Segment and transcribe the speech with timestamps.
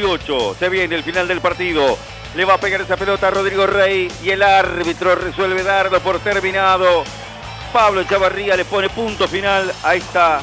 [0.00, 0.56] 48.
[0.58, 1.96] Se viene el final del partido.
[2.34, 6.18] Le va a pegar esa pelota a Rodrigo Rey y el árbitro resuelve darlo por
[6.18, 7.04] terminado.
[7.72, 10.40] Pablo Chavarría le pone punto final a esta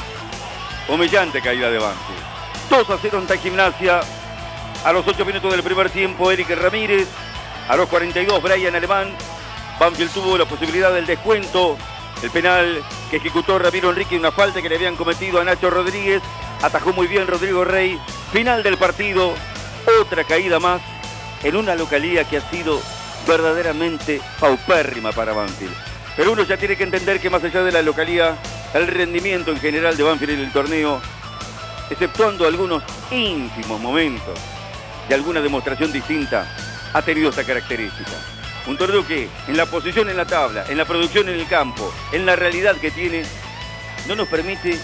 [0.88, 2.24] humillante caída de Banfield.
[2.70, 4.02] 2 a 0 ante Gimnasia.
[4.84, 7.08] A los 8 minutos del primer tiempo, Eric Ramírez.
[7.70, 9.16] A los 42, Brian Alemán.
[9.80, 11.78] Banfield tuvo la posibilidad del descuento.
[12.24, 16.22] El penal que ejecutó Ramiro Enrique, una falta que le habían cometido a Nacho Rodríguez.
[16.62, 18.00] Atajó muy bien Rodrigo Rey.
[18.32, 19.36] Final del partido,
[20.02, 20.82] otra caída más
[21.44, 22.82] en una localía que ha sido
[23.28, 25.74] verdaderamente paupérrima para Banfield.
[26.16, 28.36] Pero uno ya tiene que entender que más allá de la localía,
[28.74, 31.02] el rendimiento en general de Banfield en el torneo,
[31.90, 34.38] exceptuando algunos ínfimos momentos
[35.08, 36.48] de alguna demostración distinta,
[36.94, 38.12] ha tenido esta característica.
[38.68, 41.92] Un torneo que en la posición en la tabla, en la producción en el campo,
[42.12, 43.24] en la realidad que tiene,
[44.08, 44.80] no nos permite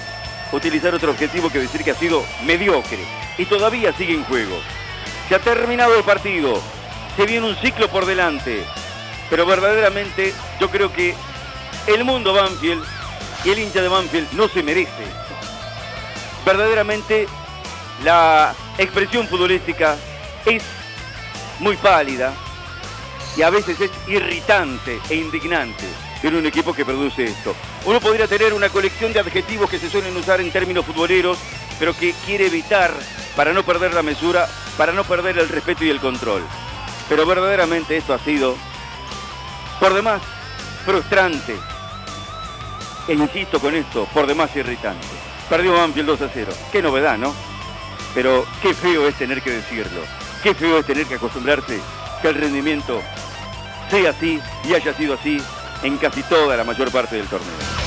[0.51, 2.99] utilizar otro objetivo que decir que ha sido mediocre
[3.37, 4.59] y todavía sigue en juego.
[5.29, 6.59] Se ha terminado el partido,
[7.15, 8.63] se viene un ciclo por delante,
[9.29, 11.13] pero verdaderamente yo creo que
[11.85, 12.83] el mundo Banfield
[13.45, 15.05] y el hincha de Banfield no se merece.
[16.43, 17.27] Verdaderamente
[18.03, 19.97] la expresión futbolística
[20.47, 20.63] es
[21.59, 22.33] muy pálida
[23.37, 25.85] y a veces es irritante e indignante
[26.23, 27.55] en un equipo que produce esto.
[27.85, 31.37] Uno podría tener una colección de adjetivos que se suelen usar en términos futboleros,
[31.77, 32.91] pero que quiere evitar
[33.39, 36.43] para no perder la mesura, para no perder el respeto y el control.
[37.07, 38.57] Pero verdaderamente esto ha sido,
[39.79, 40.21] por demás,
[40.83, 41.55] frustrante.
[43.07, 45.07] E insisto con esto, por demás irritante.
[45.47, 46.51] Perdió Banfield 2 a 0.
[46.69, 47.33] Qué novedad, ¿no?
[48.13, 50.01] Pero qué feo es tener que decirlo.
[50.43, 51.79] Qué feo es tener que acostumbrarse
[52.21, 53.01] que el rendimiento
[53.89, 55.41] sea así y haya sido así
[55.81, 57.78] en casi toda la mayor parte del torneo.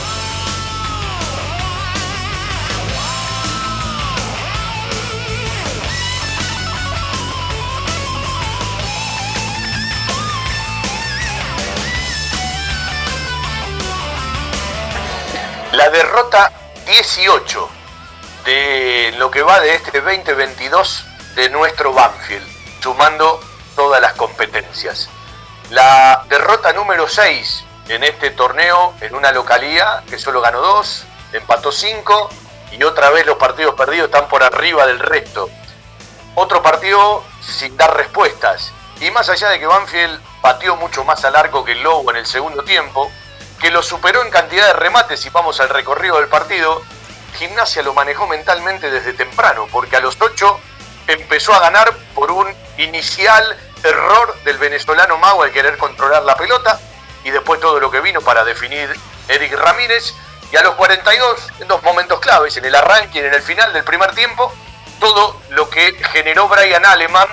[16.12, 16.52] Derrota
[16.84, 17.70] 18
[18.44, 21.06] de lo que va de este 2022
[21.36, 22.46] de nuestro Banfield,
[22.82, 23.40] sumando
[23.74, 25.08] todas las competencias.
[25.70, 31.72] La derrota número 6 en este torneo en una localía que solo ganó 2, empató
[31.72, 32.28] 5
[32.72, 35.48] y otra vez los partidos perdidos están por arriba del resto.
[36.34, 38.70] Otro partido sin dar respuestas.
[39.00, 42.18] Y más allá de que Banfield pateó mucho más al arco que el Lobo en
[42.18, 43.10] el segundo tiempo,
[43.62, 46.82] que lo superó en cantidad de remates si vamos al recorrido del partido,
[47.38, 50.60] Gimnasia lo manejó mentalmente desde temprano, porque a los 8
[51.06, 56.80] empezó a ganar por un inicial error del venezolano Mago al querer controlar la pelota
[57.22, 58.92] y después todo lo que vino para definir
[59.28, 60.12] Eric Ramírez.
[60.50, 63.72] Y a los 42, en dos momentos claves, en el arranque y en el final
[63.72, 64.52] del primer tiempo,
[64.98, 67.28] todo lo que generó Brian Aleman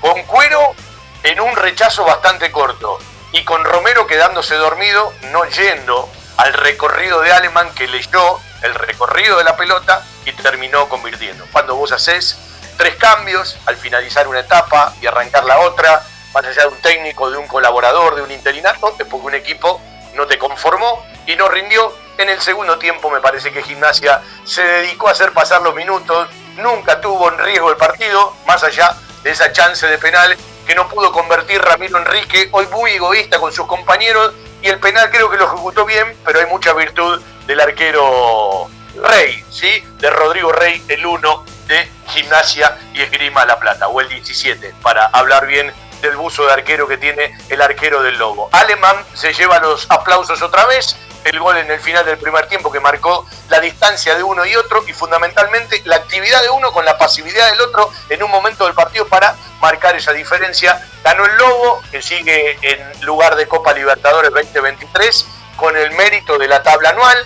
[0.00, 0.74] con cuero
[1.22, 2.98] en un rechazo bastante corto
[3.34, 9.38] y con Romero quedándose dormido, no yendo al recorrido de Alemán que leyó el recorrido
[9.38, 11.44] de la pelota y terminó convirtiendo.
[11.50, 12.38] Cuando vos haces
[12.76, 16.00] tres cambios al finalizar una etapa y arrancar la otra,
[16.32, 19.80] más allá de un técnico, de un colaborador, de un interinato, es porque un equipo
[20.14, 21.92] no te conformó y no rindió.
[22.18, 26.28] En el segundo tiempo me parece que Gimnasia se dedicó a hacer pasar los minutos,
[26.56, 28.94] nunca tuvo en riesgo el partido, más allá
[29.24, 30.36] de esa chance de penal
[30.66, 34.32] que no pudo convertir Ramiro Enrique, hoy muy egoísta con sus compañeros,
[34.62, 38.68] y el penal creo que lo ejecutó bien, pero hay mucha virtud del arquero
[39.02, 39.84] Rey, ¿sí?
[39.98, 45.06] De Rodrigo Rey, el 1 de Gimnasia y Esgrima La Plata, o el 17, para
[45.06, 48.48] hablar bien del buzo de arquero que tiene el arquero del Lobo.
[48.52, 52.70] Alemán se lleva los aplausos otra vez, el gol en el final del primer tiempo
[52.70, 56.84] que marcó la distancia de uno y otro y fundamentalmente la actividad de uno con
[56.84, 60.86] la pasividad del otro en un momento del partido para marcar esa diferencia.
[61.02, 65.26] Ganó el Lobo, que sigue en lugar de Copa Libertadores 2023
[65.56, 67.16] con el mérito de la tabla anual.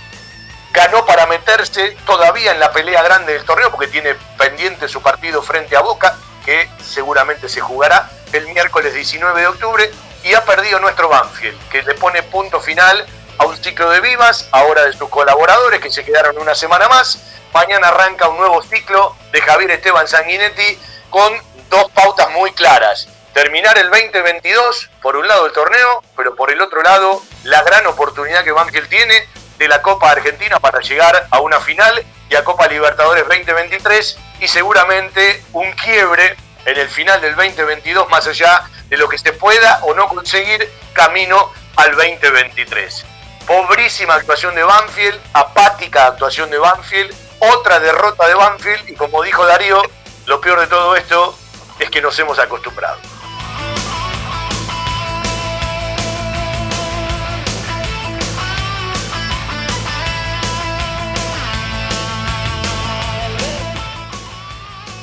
[0.73, 5.43] Ganó para meterse todavía en la pelea grande del torneo porque tiene pendiente su partido
[5.43, 9.91] frente a Boca, que seguramente se jugará el miércoles 19 de octubre.
[10.25, 13.06] Y ha perdido nuestro Banfield, que le pone punto final
[13.38, 17.19] a un ciclo de vivas, ahora de sus colaboradores que se quedaron una semana más.
[17.52, 20.79] Mañana arranca un nuevo ciclo de Javier Esteban Sanguinetti
[21.11, 21.32] con
[21.70, 23.08] dos pautas muy claras.
[23.32, 27.87] Terminar el 2022, por un lado el torneo, pero por el otro lado la gran
[27.87, 32.44] oportunidad que Banfield tiene de la Copa Argentina para llegar a una final y a
[32.44, 38.96] Copa Libertadores 2023 y seguramente un quiebre en el final del 2022 más allá de
[38.96, 43.05] lo que se pueda o no conseguir camino al 2023.
[43.49, 49.47] Pobrísima actuación de Banfield, apática actuación de Banfield, otra derrota de Banfield y como dijo
[49.47, 49.81] Darío,
[50.27, 51.35] lo peor de todo esto
[51.79, 52.99] es que nos hemos acostumbrado.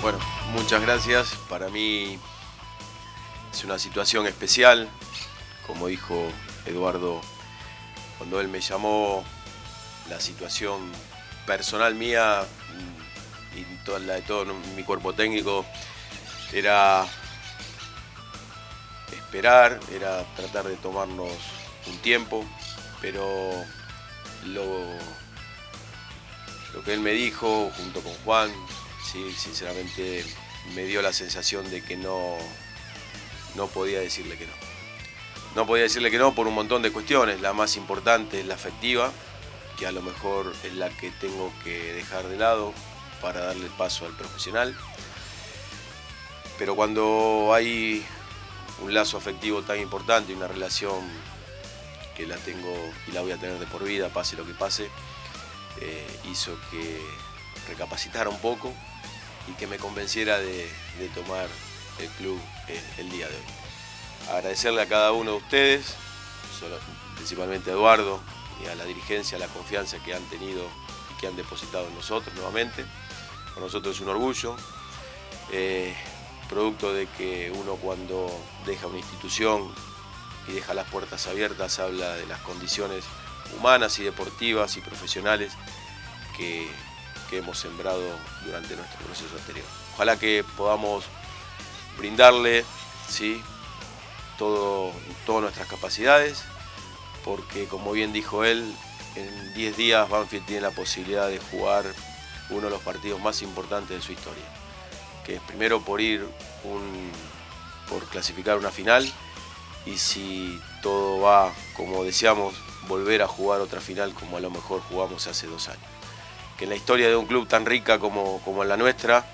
[0.03, 0.19] Bueno,
[0.51, 1.33] muchas gracias.
[1.50, 2.19] Para mí
[3.51, 4.88] es una situación especial,
[5.65, 6.27] como dijo
[6.68, 7.21] Eduardo
[8.17, 9.23] cuando él me llamó,
[10.09, 10.91] la situación
[11.45, 12.44] personal mía
[13.56, 15.65] y toda la de todo mi cuerpo técnico
[16.53, 17.06] era
[19.12, 21.31] esperar, era tratar de tomarnos
[21.88, 22.45] un tiempo,
[23.01, 23.51] pero
[24.45, 24.85] lo,
[26.73, 28.51] lo que él me dijo junto con Juan,
[29.11, 30.25] sí, sinceramente
[30.73, 32.38] me dio la sensación de que no,
[33.56, 34.64] no podía decirle que no.
[35.56, 37.40] No podía decirle que no por un montón de cuestiones.
[37.40, 39.10] La más importante es la afectiva,
[39.80, 42.74] que a lo mejor es la que tengo que dejar de lado
[43.22, 44.78] para darle paso al profesional.
[46.60, 48.06] Pero cuando hay
[48.81, 51.00] un lazo afectivo tan importante, una relación
[52.18, 52.75] que la tengo
[53.07, 54.90] y la voy a tener de por vida, pase lo que pase,
[55.80, 57.00] eh, hizo que
[57.69, 58.74] recapacitara un poco
[59.48, 60.69] y que me convenciera de,
[61.13, 61.48] tomar
[62.00, 63.64] el club eh, el día de hoy
[64.31, 65.95] agradecerle a cada uno de ustedes,
[67.16, 68.19] principalmente a Eduardo
[68.63, 70.63] y a la dirigencia, la confianza que han tenido
[71.12, 72.86] y que han depositado en nosotros nuevamente.
[73.50, 74.56] Para nosotros es un orgullo,
[75.51, 75.95] eh,
[76.50, 78.30] producto de que uno cuando
[78.66, 79.74] deja una institución
[80.48, 83.06] y deja las puertas abiertas habla de las condiciones
[83.57, 85.54] humanas y deportivas y profesionales
[86.38, 86.69] que,
[87.30, 88.04] que hemos sembrado
[88.45, 89.66] durante nuestro proceso anterior.
[89.94, 91.06] Ojalá que podamos
[91.98, 92.66] brindarle
[93.07, 93.42] ¿sí?
[94.37, 94.91] Todo,
[95.25, 96.43] todas nuestras capacidades,
[97.23, 98.73] porque como bien dijo él,
[99.15, 101.85] en 10 días Banfield tiene la posibilidad de jugar
[102.49, 104.43] uno de los partidos más importantes de su historia,
[105.25, 106.27] que es primero por ir
[106.63, 107.11] un,
[107.89, 109.11] por clasificar una final
[109.85, 112.55] y si todo va como deseamos,
[112.87, 115.83] volver a jugar otra final como a lo mejor jugamos hace dos años.
[116.57, 119.25] Que en la historia de un club tan rica como, como en la nuestra,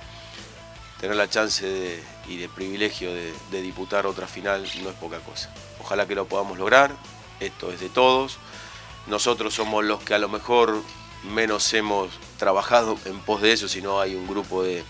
[1.00, 5.20] tener la chance de, y de privilegio de, de disputar otra final no es poca
[5.20, 5.54] cosa.
[5.80, 6.96] Ojalá que lo podamos lograr,
[7.40, 8.38] esto es de todos.
[9.08, 10.82] Nosotros somos los que a lo mejor
[11.24, 14.84] menos hemos trabajado en pos de eso, sino hay un grupo de,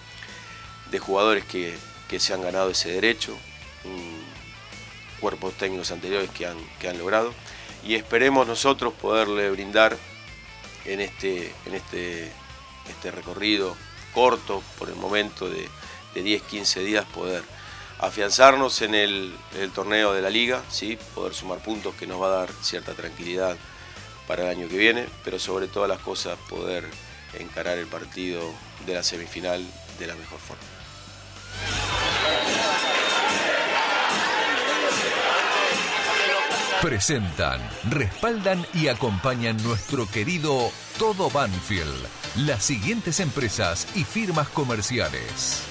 [1.00, 1.78] jugadores que,
[2.19, 3.38] se han ganado ese derecho,
[5.19, 7.33] cuerpos técnicos anteriores que han, que han logrado,
[7.86, 9.98] y esperemos nosotros poderle brindar
[10.86, 12.31] en este, en este,
[12.89, 13.75] este recorrido
[14.13, 15.69] corto por el momento de,
[16.13, 17.43] de 10, 15 días poder
[17.99, 19.33] afianzarnos en el,
[19.73, 20.97] torneo de la liga, ¿sí?
[21.13, 23.55] poder sumar puntos que nos va a dar cierta tranquilidad
[24.27, 26.85] para el año que viene, pero sobre todas las cosas poder
[27.39, 28.41] encarar el partido
[28.85, 29.63] de la semifinal
[29.99, 30.63] de la mejor forma.
[36.81, 45.70] Presentan, respaldan y acompañan nuestro querido Todo Banfield, las siguientes empresas y firmas comerciales.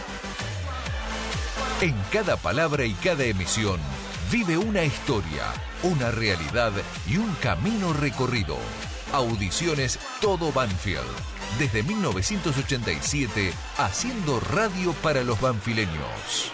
[1.81, 3.79] En cada palabra y cada emisión
[4.31, 5.43] vive una historia,
[5.83, 6.71] una realidad
[7.07, 8.57] y un camino recorrido.
[9.13, 11.01] Audiciones Todo Banfield.
[11.59, 16.51] Desde 1987, haciendo radio para los banfileños.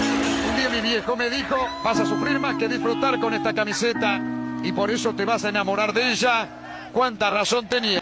[0.00, 4.20] Un día mi viejo me dijo, vas a sufrir más que disfrutar con esta camiseta
[4.62, 6.90] y por eso te vas a enamorar de ella.
[6.92, 7.99] ¿Cuánta razón tenía?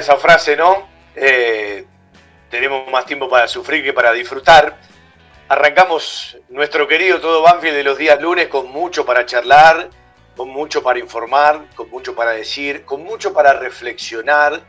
[0.00, 0.88] Esa frase, ¿no?
[1.14, 1.86] Eh,
[2.50, 4.78] tenemos más tiempo para sufrir que para disfrutar.
[5.48, 9.90] Arrancamos nuestro querido Todo Banfield de los días lunes con mucho para charlar,
[10.36, 14.60] con mucho para informar, con mucho para decir, con mucho para reflexionar,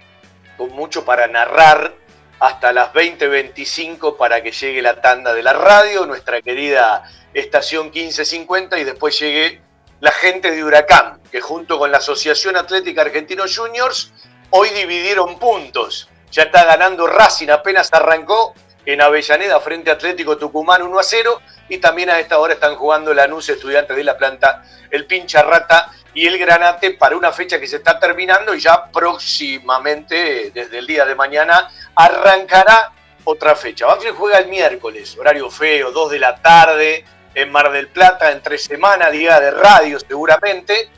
[0.57, 1.95] con mucho para narrar,
[2.39, 8.79] hasta las 20.25 para que llegue la tanda de la radio, nuestra querida estación 1550
[8.79, 9.61] y después llegue
[9.99, 14.11] la gente de Huracán, que junto con la Asociación Atlética Argentino Juniors,
[14.51, 16.09] hoy dividieron puntos.
[16.31, 18.53] Ya está ganando Racing, apenas arrancó
[18.85, 21.41] en Avellaneda frente a Atlético Tucumán 1 a 0.
[21.69, 25.91] Y también a esta hora están jugando Lanús, Estudiantes de La Planta, el Pincha Rata
[26.13, 30.87] y el Granate para una fecha que se está terminando y ya próximamente, desde el
[30.87, 32.91] día de mañana, arrancará
[33.23, 33.85] otra fecha.
[33.85, 38.41] Banfield juega el miércoles, horario feo, 2 de la tarde, en Mar del Plata en
[38.41, 40.89] tres semanas, día de radio seguramente.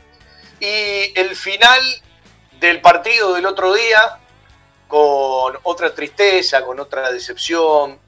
[0.58, 1.80] Y el final
[2.60, 4.18] del partido del otro día,
[4.88, 7.98] con otra tristeza, con otra decepción,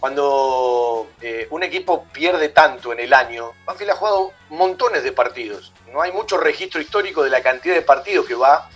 [0.00, 5.74] cuando eh, un equipo pierde tanto en el año, Banfield ha jugado montones de partidos.
[5.92, 8.70] No hay mucho registro histórico de la cantidad de partidos que va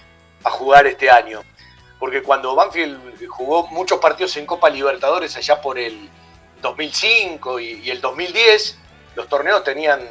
[0.44, 1.42] a jugar este año.
[1.98, 6.10] Porque cuando Banfield jugó muchos partidos en Copa Libertadores allá por el
[6.60, 8.78] 2005 y, el 2010,
[9.14, 10.06] los torneos tenían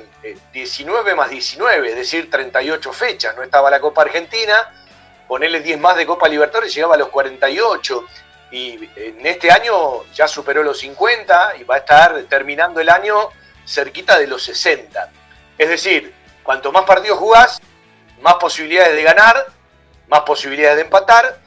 [0.51, 3.35] 19 eh, más 19, es decir, 38 fechas.
[3.35, 4.82] No estaba la Copa Argentina,
[5.27, 8.05] ponerle 10 más de Copa Libertadores llegaba a los 48.
[8.51, 13.29] Y en este año ya superó los 50 y va a estar terminando el año
[13.65, 15.09] cerquita de los 60.
[15.57, 16.13] Es decir,
[16.43, 17.61] cuanto más partidos jugás,
[18.21, 19.47] más posibilidades de ganar,
[20.07, 21.39] más posibilidades de empatar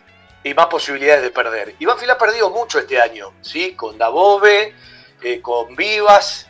[0.42, 1.74] y más posibilidades de perder.
[1.78, 3.74] Y Banfield ha perdido mucho este año, ¿sí?
[3.74, 4.74] Con Dabove,
[5.22, 6.48] eh, con Vivas,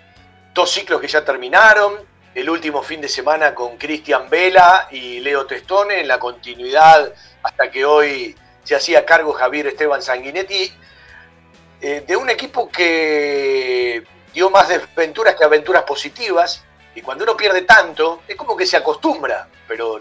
[0.52, 1.94] dos ciclos que ya terminaron,
[2.36, 7.10] el último fin de semana con Cristian Vela y Leo Testone, en la continuidad
[7.42, 10.70] hasta que hoy se hacía cargo Javier Esteban Sanguinetti,
[11.80, 16.62] eh, de un equipo que dio más desventuras que aventuras positivas,
[16.94, 19.98] y cuando uno pierde tanto, es como que se acostumbra, pero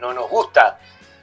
[0.00, 0.78] no nos gusta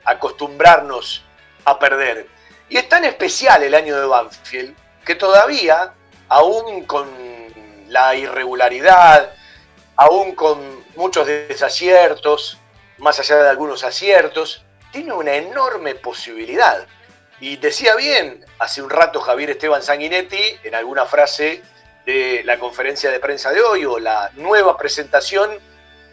[0.06, 1.24] acostumbrarnos
[1.66, 2.28] a perder.
[2.68, 5.94] Y es tan especial el año de Banfield que todavía,
[6.30, 7.08] aún con
[7.90, 9.37] la irregularidad,
[9.98, 12.60] aún con muchos desaciertos,
[13.00, 16.88] más allá de algunos aciertos, tiene una enorme posibilidad.
[17.40, 21.62] Y decía bien hace un rato Javier Esteban Sanguinetti en alguna frase
[22.06, 25.52] de la conferencia de prensa de hoy o la nueva presentación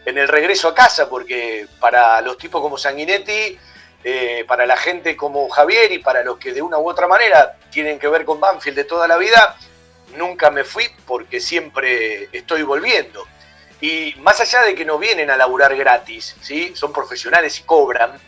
[0.04, 3.58] en el regreso a casa, porque para los tipos como Sanguinetti,
[4.02, 7.56] eh, para la gente como Javier y para los que de una u otra manera
[7.70, 9.56] tienen que ver con Banfield de toda la vida,
[10.16, 13.24] nunca me fui porque siempre estoy volviendo.
[13.84, 16.36] Y más allá de que no vienen a laburar gratis,
[16.72, 18.18] son profesionales y cobran,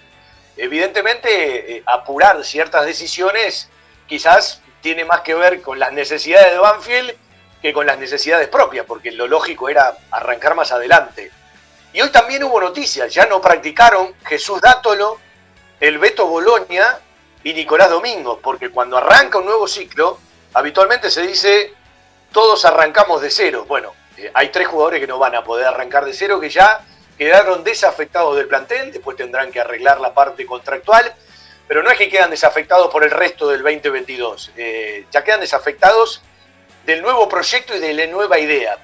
[0.54, 3.70] evidentemente eh, apurar ciertas decisiones
[4.06, 7.14] quizás tiene más que ver con las necesidades de Banfield
[7.62, 11.30] que con las necesidades propias, porque lo lógico era arrancar más adelante.
[11.94, 15.18] Y hoy también hubo noticias, ya no practicaron Jesús Dátolo,
[15.80, 17.00] el Beto Bolonia
[17.42, 20.18] y Nicolás Domingo, porque cuando arranca un nuevo ciclo,
[20.52, 21.72] habitualmente se dice
[22.30, 23.64] todos arrancamos de cero.
[23.66, 26.80] Bueno, eh, hay tres jugadores que no van a poder arrancar de cero, que ya
[27.16, 31.14] quedaron desafectados del plantel, después tendrán que arreglar la parte contractual.
[31.68, 36.23] pero no es que quedan desafectados por el resto del 2022, eh, ya quedan desafectados
[36.85, 38.78] del nuevo proyecto y de la nueva idea.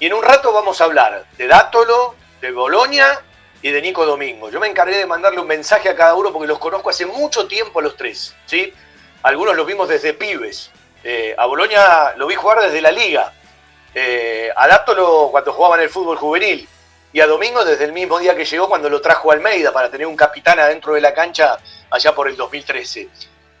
[0.00, 3.20] Y en un rato vamos a hablar de Dátolo, de Bolonia
[3.62, 4.50] y de Nico Domingo.
[4.50, 7.46] Yo me encargué de mandarle un mensaje a cada uno porque los conozco hace mucho
[7.46, 8.34] tiempo a los tres.
[8.46, 8.72] ¿sí?
[9.22, 10.70] Algunos los vimos desde pibes.
[11.02, 13.32] Eh, a Bolonia lo vi jugar desde la liga.
[13.94, 16.68] Eh, a Dátolo cuando jugaba en el fútbol juvenil.
[17.12, 20.06] Y a Domingo desde el mismo día que llegó cuando lo trajo Almeida para tener
[20.06, 21.58] un capitán adentro de la cancha
[21.88, 23.08] allá por el 2013.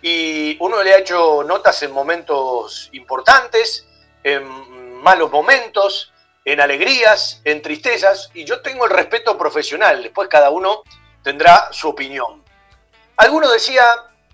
[0.02, 3.86] Y uno le ha hecho notas en momentos importantes,
[4.24, 6.12] en malos momentos,
[6.44, 10.82] en alegrías, en tristezas, y yo tengo el respeto profesional, después cada uno
[11.22, 12.42] tendrá su opinión.
[13.16, 13.84] Alguno decía,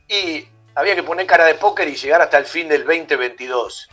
[0.08, 3.88] y había que poner cara de póker y llegar hasta el fin del 2022.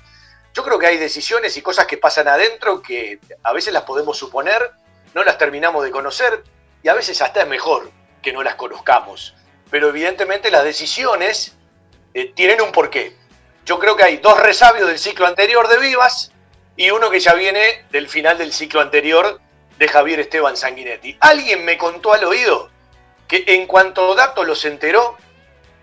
[0.57, 4.17] Yo creo que hay decisiones y cosas que pasan adentro que a veces las podemos
[4.17, 4.71] suponer,
[5.13, 6.43] no las terminamos de conocer
[6.81, 7.91] y a veces hasta es mejor
[8.23, 9.35] que no las conozcamos.
[9.69, 11.55] Pero evidentemente las decisiones
[12.15, 13.15] eh, tienen un porqué.
[13.67, 16.31] Yo creo que hay dos resabios del ciclo anterior de Vivas
[16.75, 19.39] y uno que ya viene del final del ciclo anterior
[19.77, 21.17] de Javier Esteban Sanguinetti.
[21.19, 22.71] Alguien me contó al oído
[23.27, 25.17] que en cuanto Dato los enteró,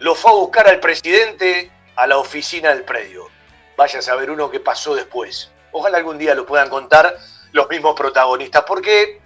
[0.00, 3.32] lo fue a buscar al presidente a la oficina del predio.
[3.76, 5.50] Vaya a saber uno qué pasó después.
[5.72, 7.16] Ojalá algún día lo puedan contar
[7.52, 9.20] los mismos protagonistas, porque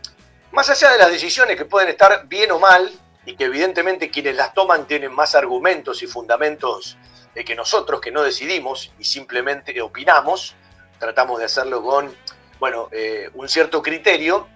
[0.52, 2.90] más allá de las decisiones que pueden estar bien o mal,
[3.28, 6.96] y que evidentemente quienes las toman tienen más argumentos y fundamentos
[7.34, 10.54] de que nosotros que no decidimos y simplemente opinamos,
[10.98, 12.16] tratamos de hacerlo con,
[12.58, 14.48] bueno, eh, un cierto criterio.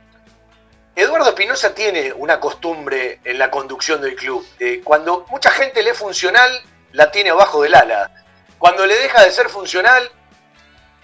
[0.97, 4.43] Eduardo Espinosa tiene una costumbre en la conducción del club.
[4.85, 6.51] cuando mucha gente le es funcional,
[6.93, 8.22] la tiene abajo del ala.
[8.63, 10.09] Cuando le deja de ser funcional,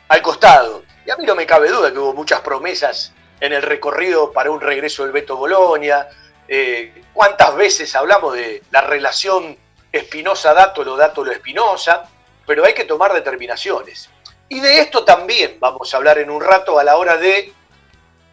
[0.06, 0.84] al costado.
[1.04, 4.52] Y a mí no me cabe duda que hubo muchas promesas en el recorrido para
[4.52, 6.08] un regreso del Beto Bolonia.
[6.46, 9.58] Eh, ¿Cuántas veces hablamos de la relación
[9.90, 12.04] Espinosa-Dátolo, Dátolo-Espinosa?
[12.46, 14.08] Pero hay que tomar determinaciones.
[14.48, 17.52] Y de esto también vamos a hablar en un rato a la hora de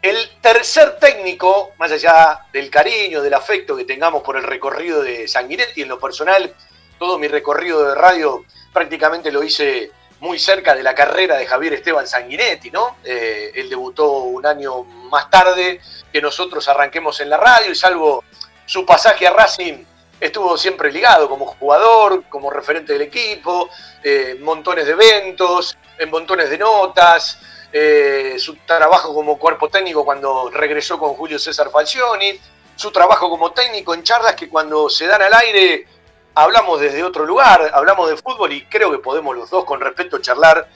[0.03, 5.27] el tercer técnico, más allá del cariño, del afecto que tengamos por el recorrido de
[5.27, 6.53] Sanguinetti, en lo personal,
[6.97, 11.73] todo mi recorrido de radio prácticamente lo hice muy cerca de la carrera de Javier
[11.73, 12.97] Esteban Sanguinetti, ¿no?
[13.03, 15.81] Eh, él debutó un año más tarde
[16.11, 18.23] que nosotros arranquemos en la radio y salvo
[18.65, 19.83] su pasaje a Racing
[20.19, 23.69] estuvo siempre ligado como jugador, como referente del equipo,
[24.03, 27.37] eh, montones de eventos, en montones de notas,
[27.71, 32.39] eh, su trabajo como cuerpo técnico cuando regresó con Julio César Falcioni,
[32.75, 35.87] su trabajo como técnico en charlas que cuando se dan al aire
[36.35, 40.19] hablamos desde otro lugar, hablamos de fútbol y creo que podemos los dos con respeto
[40.19, 40.67] charlar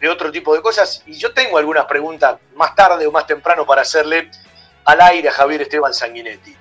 [0.00, 1.02] de otro tipo de cosas.
[1.06, 4.30] Y yo tengo algunas preguntas más tarde o más temprano para hacerle
[4.84, 6.56] al aire a Javier Esteban Sanguinetti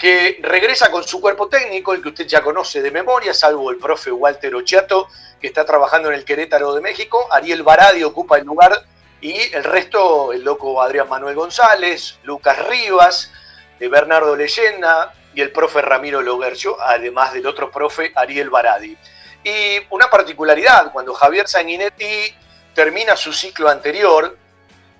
[0.00, 3.76] que regresa con su cuerpo técnico, el que usted ya conoce de memoria, salvo el
[3.76, 8.46] profe Walter Ochiato, que está trabajando en el Querétaro de México, Ariel Baradi ocupa el
[8.46, 8.82] lugar
[9.20, 13.30] y el resto, el loco Adrián Manuel González, Lucas Rivas,
[13.78, 18.96] Bernardo Leyenda y el profe Ramiro Logercio, además del otro profe Ariel Baradi.
[19.44, 22.34] Y una particularidad, cuando Javier Sanguinetti
[22.74, 24.36] termina su ciclo anterior,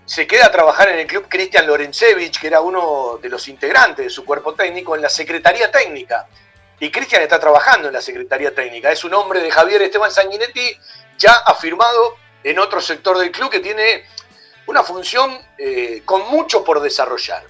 [0.05, 4.07] se queda a trabajar en el club Cristian Lorencevich, que era uno de los integrantes
[4.07, 6.27] de su cuerpo técnico, en la Secretaría Técnica.
[6.81, 8.91] Y Cristian está trabajando en la Secretaría Técnica.
[8.91, 10.77] Es un hombre de Javier Esteban Sanguinetti,
[11.19, 14.05] ya afirmado en otro sector del club que tiene
[14.67, 17.45] una función eh, con mucho por desarrollar.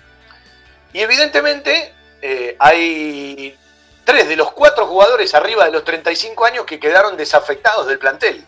[0.93, 3.57] Y evidentemente eh, hay
[4.05, 8.47] tres de los cuatro jugadores arriba de los 35 años que quedaron desafectados del plantel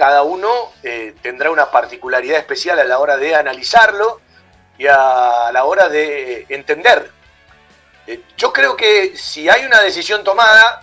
[0.00, 4.22] cada uno eh, tendrá una particularidad especial a la hora de analizarlo
[4.78, 7.10] y a la hora de entender.
[8.06, 10.82] Eh, yo creo que si hay una decisión tomada,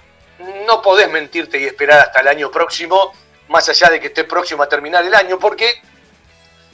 [0.68, 3.12] no podés mentirte y esperar hasta el año próximo,
[3.48, 5.82] más allá de que esté próximo a terminar el año, porque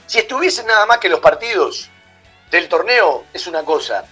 [0.04, 1.88] si estuviesen nada más que los partidos
[2.50, 4.04] del torneo, es una cosa.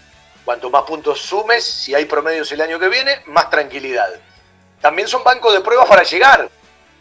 [0.44, 4.11] Cuanto más puntos sumes, si hay promedios el año que viene, más tranquilidad.
[4.81, 6.48] También son bancos de pruebas para llegar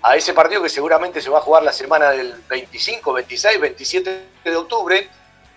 [0.03, 4.25] a ese partido que seguramente se va a jugar la semana del 25, 26, 27
[4.43, 5.09] de octubre,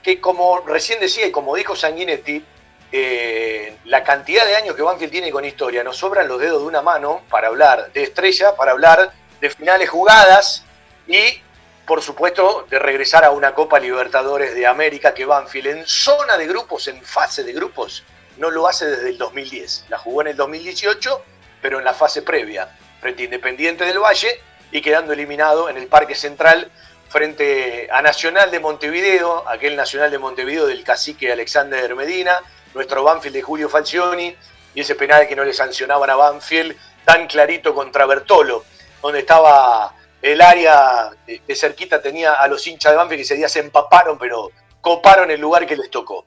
[0.03, 2.45] que como recién decía y como dijo Sanguinetti,
[2.93, 6.69] eh, la cantidad de años que Banfield tiene con historia, nos sobran los dedos de
[6.69, 10.65] una mano para hablar de estrella, para hablar de finales jugadas
[11.09, 11.41] y,
[11.87, 16.47] por supuesto, de regresar a una Copa Libertadores de América que Banfield en zona de
[16.47, 18.05] grupos, en fase de grupos,
[18.39, 19.87] no lo hace desde el 2010.
[19.89, 21.23] La jugó en el 2018,
[21.61, 22.69] pero en la fase previa
[23.01, 24.41] frente a Independiente del Valle
[24.73, 26.71] y quedando eliminado en el Parque Central
[27.09, 32.41] frente a Nacional de Montevideo, aquel Nacional de Montevideo del cacique Alexander Medina,
[32.73, 34.35] nuestro Banfield de Julio Falcioni
[34.75, 38.65] y ese penal que no le sancionaban a Banfield tan clarito contra Bertolo,
[39.01, 39.94] donde estaba
[40.25, 44.17] el área de cerquita tenía a los hinchas de Banfield que ese día se empaparon,
[44.17, 46.25] pero coparon el lugar que les tocó.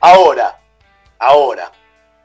[0.00, 0.58] Ahora,
[1.18, 1.70] ahora,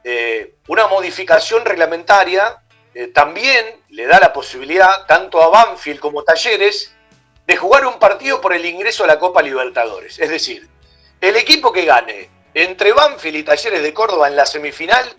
[0.02, 2.62] eh, una modificación reglamentaria
[2.94, 6.94] eh, también le da la posibilidad tanto a Banfield como Talleres
[7.46, 10.18] de jugar un partido por el ingreso a la Copa Libertadores.
[10.18, 10.66] Es decir,
[11.20, 15.14] el equipo que gane entre Banfield y Talleres de Córdoba en la semifinal,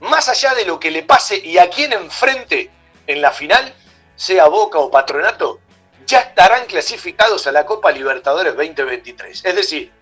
[0.00, 2.68] más allá de lo que le pase y a quién enfrente
[3.06, 3.72] en la final,
[4.18, 5.60] sea Boca o Patronato,
[6.04, 9.44] ya estarán clasificados a la Copa Libertadores 2023.
[9.44, 9.92] Es decir,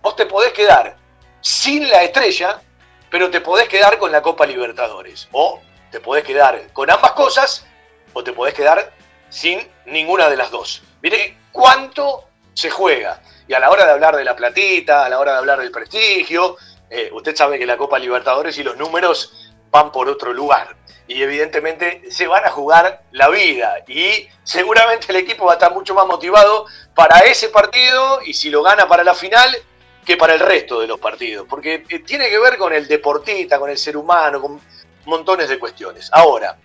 [0.00, 0.96] vos te podés quedar
[1.42, 2.62] sin la estrella,
[3.10, 5.28] pero te podés quedar con la Copa Libertadores.
[5.32, 5.60] O
[5.90, 7.66] te podés quedar con ambas cosas,
[8.14, 8.94] o te podés quedar
[9.28, 10.82] sin ninguna de las dos.
[11.02, 13.20] Mire cuánto se juega.
[13.46, 15.70] Y a la hora de hablar de la platita, a la hora de hablar del
[15.70, 16.56] prestigio,
[16.88, 20.74] eh, usted sabe que la Copa Libertadores y los números van por otro lugar.
[21.08, 23.76] Y evidentemente se van a jugar la vida.
[23.86, 28.50] Y seguramente el equipo va a estar mucho más motivado para ese partido y si
[28.50, 29.56] lo gana para la final
[30.04, 31.46] que para el resto de los partidos.
[31.48, 34.60] Porque eh, tiene que ver con el deportista, con el ser humano, con
[35.04, 36.08] montones de cuestiones.
[36.12, 36.56] Ahora,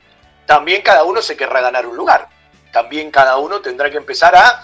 [0.46, 2.28] también cada uno se querrá ganar un lugar.
[2.72, 4.64] También cada uno tendrá que empezar a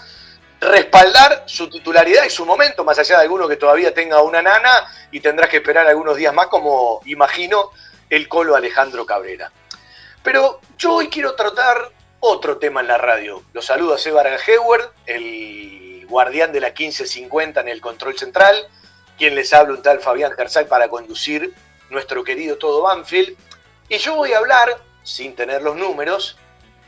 [0.60, 4.86] respaldar su titularidad y su momento, más allá de alguno que todavía tenga una nana
[5.10, 7.70] y tendrás que esperar algunos días más, como imagino
[8.10, 9.52] el colo Alejandro Cabrera.
[10.22, 13.42] Pero yo hoy quiero tratar otro tema en la radio.
[13.52, 18.68] Los saludo a Seba Heward, el guardián de la 1550 en el control central,
[19.16, 21.54] quien les habla un tal Fabián Gersay para conducir
[21.90, 23.36] nuestro querido Todo Banfield.
[23.88, 26.36] Y yo voy a hablar, sin tener los números,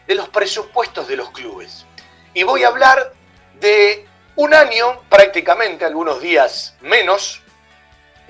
[0.07, 1.87] de los presupuestos de los clubes.
[2.35, 3.13] Y voy a hablar
[3.61, 7.43] de un año, prácticamente algunos días menos,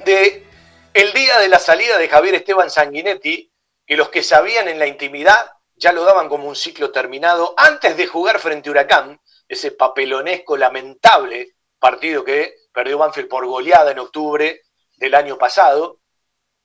[0.05, 0.47] de
[0.93, 3.50] el día de la salida de Javier Esteban Sanguinetti,
[3.91, 7.97] que los que sabían en la intimidad ya lo daban como un ciclo terminado antes
[7.97, 13.99] de jugar frente a Huracán, ese papelonesco, lamentable partido que perdió Banfield por goleada en
[13.99, 14.63] octubre
[14.97, 15.99] del año pasado.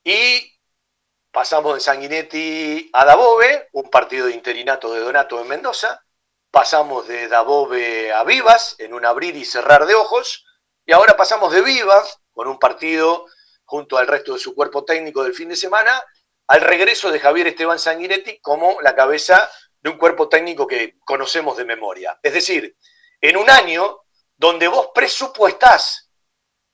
[0.04, 0.54] Y
[1.32, 6.06] pasamos de Sanguinetti a Dabove, un partido de interinato de Donato en Mendoza,
[6.52, 10.46] pasamos de Dabove a Vivas en un abrir y cerrar de ojos,
[10.86, 13.26] y ahora pasamos de Vivas con un partido
[13.64, 16.04] junto al resto de su cuerpo técnico del fin de semana,
[16.48, 21.58] al regreso de Javier Esteban Sanguinetti como la cabeza de un cuerpo técnico que conocemos
[21.58, 22.20] de memoria.
[22.22, 22.76] Es decir,
[23.22, 24.02] en un año
[24.36, 26.12] donde vos presupuestás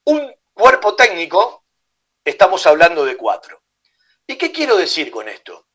[0.06, 1.66] un cuerpo técnico,
[2.24, 3.64] estamos hablando de cuatro.
[4.26, 5.68] ¿Y qué quiero decir con esto?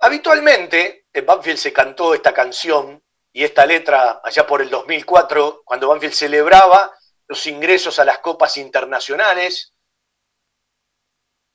[0.00, 5.88] Habitualmente en Banfield se cantó esta canción y esta letra allá por el 2004, cuando
[5.88, 6.92] Banfield celebraba
[7.28, 9.69] los ingresos a las copas internacionales.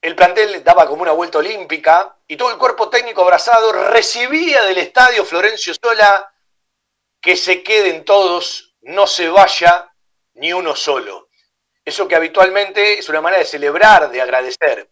[0.05, 4.77] El plantel daba como una vuelta olímpica y todo el cuerpo técnico abrazado recibía del
[4.77, 6.31] estadio Florencio Sola
[7.19, 9.91] que se queden todos, no se vaya
[10.35, 11.29] ni uno solo.
[11.83, 14.91] Eso que habitualmente es una manera de celebrar, de agradecer.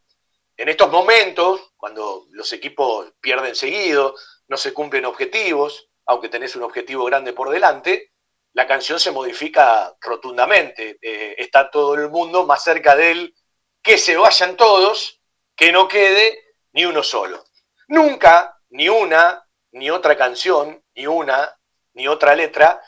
[0.58, 4.16] En estos momentos, cuando los equipos pierden seguido,
[4.48, 8.14] no se cumplen objetivos, aunque tenés un objetivo grande por delante,
[8.54, 10.98] la canción se modifica rotundamente.
[11.00, 13.36] Eh, está todo el mundo más cerca de él,
[13.84, 15.20] que se vayan todos,
[15.56, 17.44] que no quede ni uno solo.
[17.90, 21.56] Nunca, ni una, ni otra canción, ni una,
[21.94, 22.82] ni otra letra,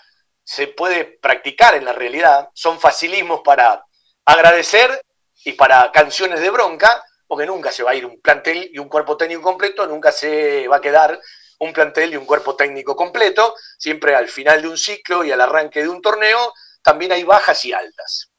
[0.44, 2.50] se puede practicar en la realidad.
[2.54, 3.86] Son facilismos para
[4.24, 5.02] agradecer
[5.44, 8.88] y para canciones de bronca, porque nunca se va a ir un plantel y un
[8.88, 11.20] cuerpo técnico completo, nunca se va a quedar
[11.60, 15.42] un plantel y un cuerpo técnico completo, siempre al final de un ciclo y al
[15.42, 18.32] arranque de un torneo, también hay bajas y altas.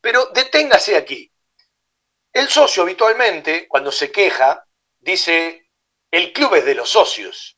[0.00, 1.30] Pero deténgase aquí.
[2.36, 4.68] El socio habitualmente, cuando se queja,
[4.98, 5.70] dice,
[6.10, 7.56] el club es de los socios.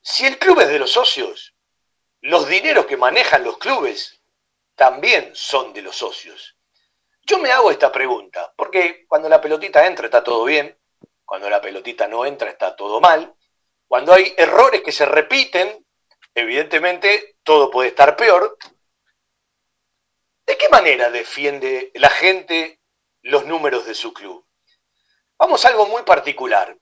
[0.00, 1.52] Si el club es de los socios,
[2.20, 4.22] los dineros que manejan los clubes
[4.76, 6.56] también son de los socios.
[7.22, 10.78] Yo me hago esta pregunta, porque cuando la pelotita entra está todo bien,
[11.24, 13.34] cuando la pelotita no entra está todo mal.
[13.88, 15.84] Cuando hay errores que se repiten,
[16.36, 18.56] evidentemente todo puede estar peor.
[20.46, 22.78] ¿De qué manera defiende la gente
[23.22, 24.46] los números de su club?
[25.38, 26.76] Vamos a algo muy particular.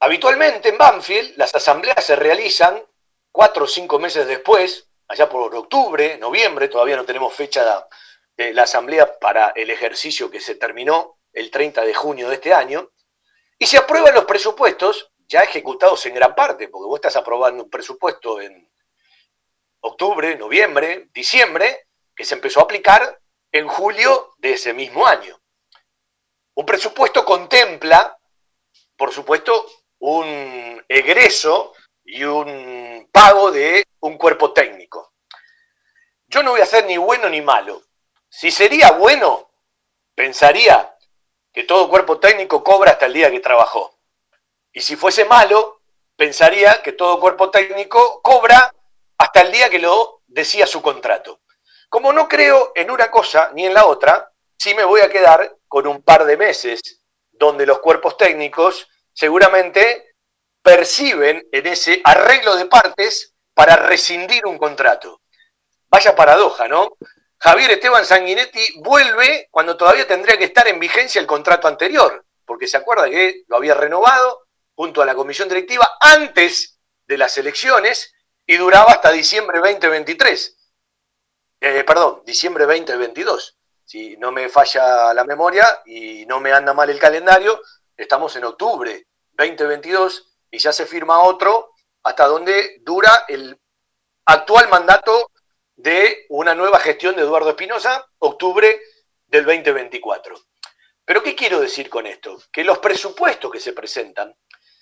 [0.00, 2.82] Habitualmente en Banfield las asambleas se realizan
[3.30, 7.86] cuatro o cinco meses después, allá por octubre, noviembre, todavía no tenemos fecha
[8.36, 12.52] de la asamblea para el ejercicio que se terminó el 30 de junio de este
[12.52, 12.90] año,
[13.58, 17.70] y se aprueban los presupuestos ya ejecutados en gran parte, porque vos estás aprobando un
[17.70, 18.70] presupuesto en
[19.80, 23.20] octubre, noviembre, diciembre, que se empezó a aplicar
[23.52, 25.40] en julio de ese mismo año.
[26.54, 28.18] Un presupuesto contempla
[29.02, 29.66] por supuesto,
[29.98, 31.72] un egreso
[32.04, 35.14] y un pago de un cuerpo técnico.
[36.28, 37.82] Yo no voy a ser ni bueno ni malo.
[38.28, 39.50] Si sería bueno,
[40.14, 40.96] pensaría
[41.52, 43.98] que todo cuerpo técnico cobra hasta el día que trabajó.
[44.72, 45.80] Y si fuese malo,
[46.14, 48.72] pensaría que todo cuerpo técnico cobra
[49.18, 51.40] hasta el día que lo decía su contrato.
[51.92, 55.58] Como no creo en una cosa ni en la otra, sí me voy a quedar
[55.68, 56.80] con un par de meses
[57.30, 60.14] donde los cuerpos técnicos seguramente
[60.62, 65.20] perciben en ese arreglo de partes para rescindir un contrato.
[65.90, 66.96] Vaya paradoja, ¿no?
[67.36, 72.68] Javier Esteban Sanguinetti vuelve cuando todavía tendría que estar en vigencia el contrato anterior, porque
[72.68, 78.14] se acuerda que lo había renovado junto a la comisión directiva antes de las elecciones
[78.46, 80.56] y duraba hasta diciembre 2023.
[81.64, 83.56] Eh, perdón, diciembre 2022.
[83.84, 87.62] Si no me falla la memoria y no me anda mal el calendario,
[87.96, 93.56] estamos en octubre 2022 y ya se firma otro hasta donde dura el
[94.24, 95.30] actual mandato
[95.76, 98.82] de una nueva gestión de Eduardo Espinosa, octubre
[99.28, 100.34] del 2024.
[101.04, 102.42] Pero ¿qué quiero decir con esto?
[102.50, 104.34] Que los presupuestos que se presentan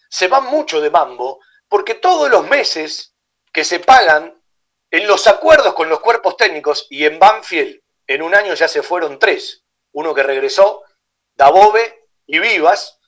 [0.08, 3.14] se van mucho de mambo porque todos los meses
[3.52, 4.39] que se pagan
[4.90, 8.82] en los acuerdos con los cuerpos técnicos y en Banfield en un año ya se
[8.82, 10.82] fueron tres, uno que regresó,
[11.36, 12.98] Dabove y Vivas,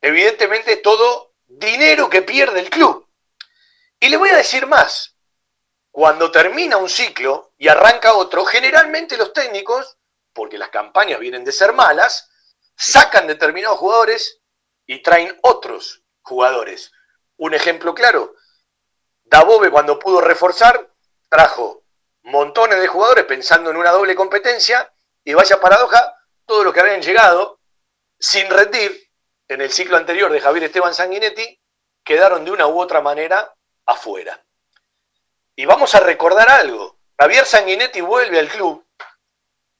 [0.00, 3.08] evidentemente todo dinero que pierde el club.
[3.98, 5.16] Y le voy a decir más,
[5.90, 9.96] cuando termina un ciclo y arranca otro, generalmente los técnicos,
[10.32, 12.30] porque las campañas vienen de ser malas,
[12.76, 14.40] sacan determinados jugadores
[14.86, 16.92] y traen otros jugadores.
[17.36, 18.34] Un ejemplo claro,
[19.24, 20.93] Dabove cuando pudo reforzar,
[21.34, 21.82] trajo
[22.22, 24.88] montones de jugadores pensando en una doble competencia
[25.24, 26.14] y vaya paradoja,
[26.46, 27.58] todos los que habían llegado
[28.16, 29.10] sin rendir
[29.48, 31.60] en el ciclo anterior de Javier Esteban Sanguinetti
[32.04, 33.52] quedaron de una u otra manera
[33.84, 34.40] afuera.
[35.56, 36.98] Y vamos a recordar algo.
[37.18, 38.86] Javier Sanguinetti vuelve al club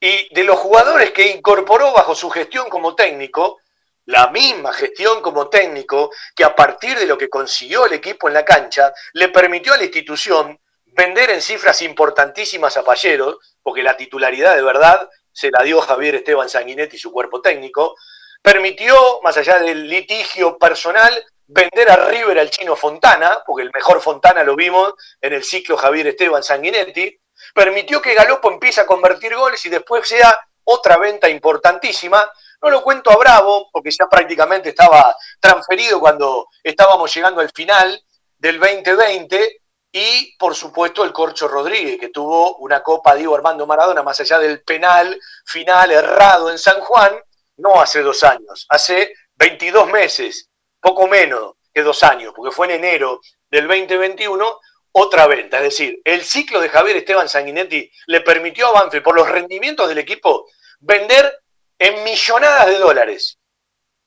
[0.01, 3.61] y de los jugadores que incorporó bajo su gestión como técnico,
[4.07, 8.35] la misma gestión como técnico que a partir de lo que consiguió el equipo en
[8.35, 10.59] la cancha, le permitió a la institución
[10.97, 16.17] vender en cifras importantísimas a Pallero, porque la titularidad de verdad se la dio Javier
[16.17, 17.97] Esteban Sanguinetti y su cuerpo técnico,
[18.41, 24.01] permitió, más allá del litigio personal, vender a River al chino Fontana, porque el mejor
[24.01, 27.19] Fontana lo vimos en el ciclo Javier Esteban Sanguinetti,
[27.55, 32.31] permitió que Galopo empiece a convertir goles y después sea otra venta importantísima.
[32.63, 38.01] No lo cuento a Bravo, porque ya prácticamente estaba transferido cuando estábamos llegando al final
[38.39, 39.63] del 2020,
[39.97, 44.41] y por supuesto el Corcho Rodríguez, que tuvo una Copa Diego Armando Maradona, más allá
[44.41, 47.17] del penal final errado en San Juan,
[47.59, 52.85] no hace dos años, hace 22 meses poco menos que dos años, porque fue en
[52.85, 54.59] enero del 2021,
[54.91, 55.59] otra venta.
[55.59, 59.89] Es decir, el ciclo de Javier Esteban Sanguinetti le permitió a Banfield, por los rendimientos
[59.89, 60.49] del equipo,
[60.81, 61.39] vender
[61.79, 63.39] en millonadas de dólares.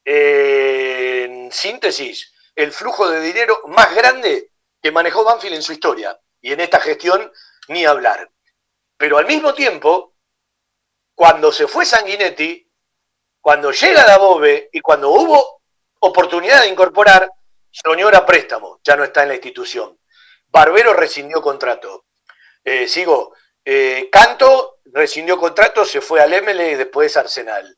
[0.04, 4.50] en síntesis, el flujo de dinero más grande
[4.82, 6.20] que manejó Banfield en su historia.
[6.42, 7.32] Y en esta gestión,
[7.70, 8.30] ni hablar.
[8.98, 10.16] Pero al mismo tiempo,
[11.16, 12.70] cuando se fue Sanguinetti,
[13.42, 15.62] cuando llega Dabove y cuando hubo
[16.00, 17.30] oportunidad de incorporar,
[17.72, 19.98] soñó a préstamo, ya no está en la institución.
[20.48, 22.06] Barbero rescindió contrato.
[22.64, 27.78] Eh, sigo, eh, Canto rescindió contrato, se fue al ML y después Arsenal.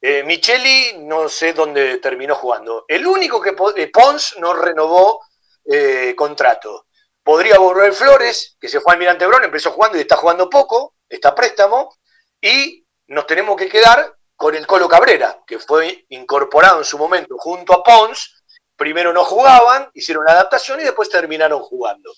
[0.00, 2.84] Eh, Micheli no sé dónde terminó jugando.
[2.88, 3.52] El único que
[3.88, 5.20] Pons no renovó
[6.16, 6.86] contrato.
[7.22, 10.94] Podría volver Flores, que se fue al Mirante Brón, empezó jugando y está jugando poco,
[11.08, 11.94] está préstamo,
[12.40, 17.36] y nos tenemos que quedar con el Colo Cabrera, que fue incorporado en su momento
[17.36, 18.42] junto a Pons.
[18.74, 22.10] Primero no jugaban, hicieron la adaptación y después terminaron jugando.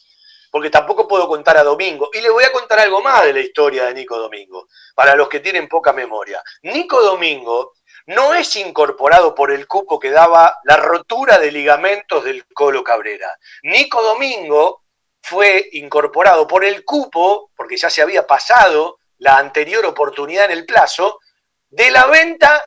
[0.48, 2.10] Porque tampoco puedo contar a Domingo.
[2.12, 5.28] Y le voy a contar algo más de la historia de Nico Domingo, para los
[5.28, 6.40] que tienen poca memoria.
[6.62, 7.72] Nico Domingo
[8.06, 13.36] no es incorporado por el cuco que daba la rotura de ligamentos del Colo Cabrera.
[13.62, 14.82] Nico Domingo
[15.22, 20.66] fue incorporado por el cupo, porque ya se había pasado la anterior oportunidad en el
[20.66, 21.20] plazo,
[21.68, 22.64] de la venta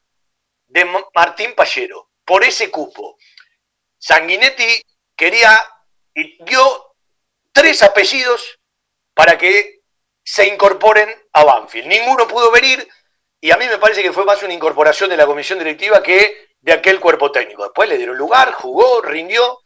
[0.68, 3.18] de Martín Pallero por ese cupo.
[3.98, 4.82] Sanguinetti
[5.16, 5.60] quería
[6.14, 6.96] y dio
[7.52, 8.60] tres apellidos
[9.14, 9.82] para que
[10.24, 11.88] se incorporen a Banfield.
[11.88, 12.88] Ninguno pudo venir
[13.46, 16.48] y a mí me parece que fue más una incorporación de la comisión directiva que
[16.60, 17.62] de aquel cuerpo técnico.
[17.62, 19.60] Después le dieron lugar, jugó, rindió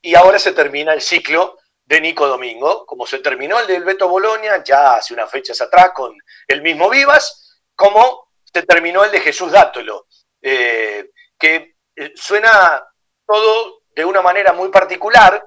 [0.00, 4.08] y ahora se termina el ciclo de Nico Domingo, como se terminó el del Beto
[4.08, 9.20] Bolonia ya hace unas fechas atrás con el mismo Vivas, como se terminó el de
[9.20, 10.06] Jesús Dátolo,
[10.40, 12.82] eh, que eh, suena
[13.26, 15.44] todo de una manera muy particular,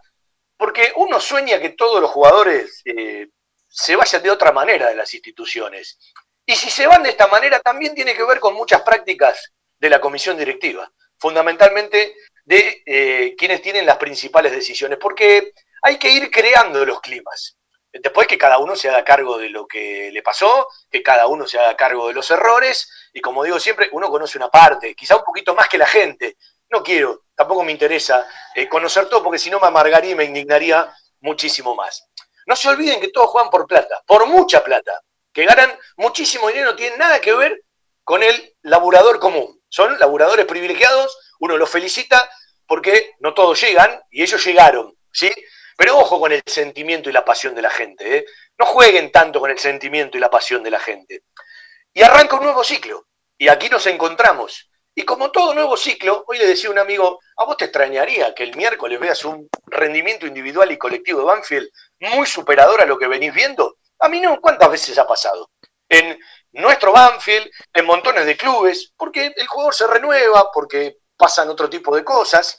[0.56, 3.30] porque uno sueña que todos los jugadores eh,
[3.68, 5.98] se vayan de otra manera de las instituciones.
[6.46, 9.90] Y si se van de esta manera, también tiene que ver con muchas prácticas de
[9.90, 16.30] la comisión directiva, fundamentalmente de eh, quienes tienen las principales decisiones, porque hay que ir
[16.30, 17.58] creando los climas.
[17.94, 21.46] Después que cada uno se haga cargo de lo que le pasó, que cada uno
[21.46, 25.18] se haga cargo de los errores, y como digo siempre, uno conoce una parte, quizá
[25.18, 26.38] un poquito más que la gente.
[26.70, 28.26] No quiero, tampoco me interesa
[28.56, 32.08] eh, conocer todo, porque si no me amargaría y me indignaría muchísimo más.
[32.46, 35.02] No se olviden que todos juegan por plata, por mucha plata,
[35.34, 37.64] que ganan muchísimo dinero, no tienen nada que ver
[38.04, 39.62] con el laburador común.
[39.70, 42.30] Son laburadores privilegiados, uno los felicita
[42.68, 45.32] porque no todos llegan y ellos llegaron, ¿sí?
[45.78, 48.18] Pero ojo con el sentimiento y la pasión de la gente.
[48.18, 48.26] ¿eh?
[48.58, 51.24] No jueguen tanto con el sentimiento y la pasión de la gente.
[51.94, 53.08] Y arranca un nuevo ciclo.
[53.38, 54.70] Y aquí nos encontramos.
[54.94, 58.36] Y como todo nuevo ciclo, hoy le decía a un amigo, a vos te extrañaría
[58.36, 63.00] que el miércoles veas un rendimiento individual y colectivo de Banfield muy superador a lo
[63.00, 63.78] que venís viendo.
[64.02, 65.52] A mí no, ¿cuántas veces ha pasado?
[65.88, 66.20] En
[66.54, 71.96] nuestro Banfield, en montones de clubes, porque el jugador se renueva, porque pasan otro tipo
[71.96, 72.58] de cosas.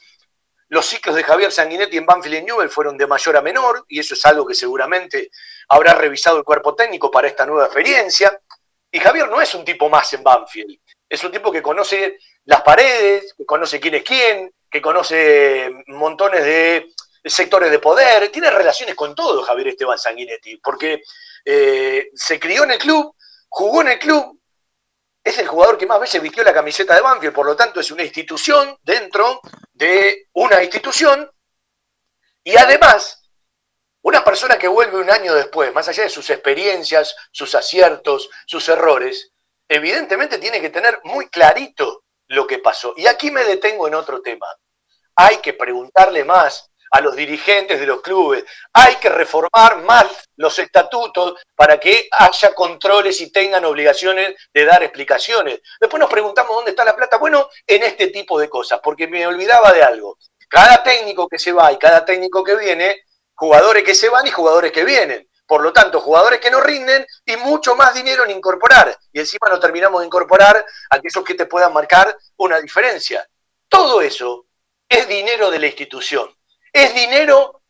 [0.69, 3.99] Los ciclos de Javier Sanguinetti en Banfield y Newell fueron de mayor a menor, y
[3.99, 5.31] eso es algo que seguramente
[5.69, 8.41] habrá revisado el cuerpo técnico para esta nueva experiencia.
[8.91, 10.79] Y Javier no es un tipo más en Banfield,
[11.09, 16.45] es un tipo que conoce las paredes, que conoce quién es quién, que conoce montones
[16.45, 16.93] de
[17.25, 21.03] sectores de poder, tiene relaciones con todo Javier Esteban Sanguinetti, porque
[21.45, 23.15] eh, se crió en el club,
[23.49, 24.41] jugó en el club,
[25.25, 27.91] es el jugador que más veces vistió la camiseta de Banfield, por lo tanto es
[27.91, 29.41] una institución dentro
[29.73, 31.31] de una institución
[32.43, 33.23] y además
[34.03, 38.69] una persona que vuelve un año después, más allá de sus experiencias, sus aciertos, sus
[38.69, 39.33] errores,
[39.69, 42.95] evidentemente tiene que tener muy clarito lo que pasó.
[42.97, 44.47] Y aquí me detengo en otro tema.
[45.15, 48.45] Hay que preguntarle más a los dirigentes de los clubes.
[48.75, 54.83] Hay que reformar más los estatutos para que haya controles y tengan obligaciones de dar
[54.83, 55.61] explicaciones.
[55.81, 57.17] Después nos preguntamos dónde está la plata.
[57.17, 60.19] Bueno, en este tipo de cosas, porque me olvidaba de algo.
[60.49, 64.31] Cada técnico que se va y cada técnico que viene, jugadores que se van y
[64.31, 65.27] jugadores que vienen.
[65.47, 68.95] Por lo tanto, jugadores que no rinden y mucho más dinero en incorporar.
[69.13, 73.27] Y encima no terminamos de incorporar aquellos que te puedan marcar una diferencia.
[73.67, 74.45] Todo eso
[74.87, 76.31] es dinero de la institución
[76.73, 77.63] es dinero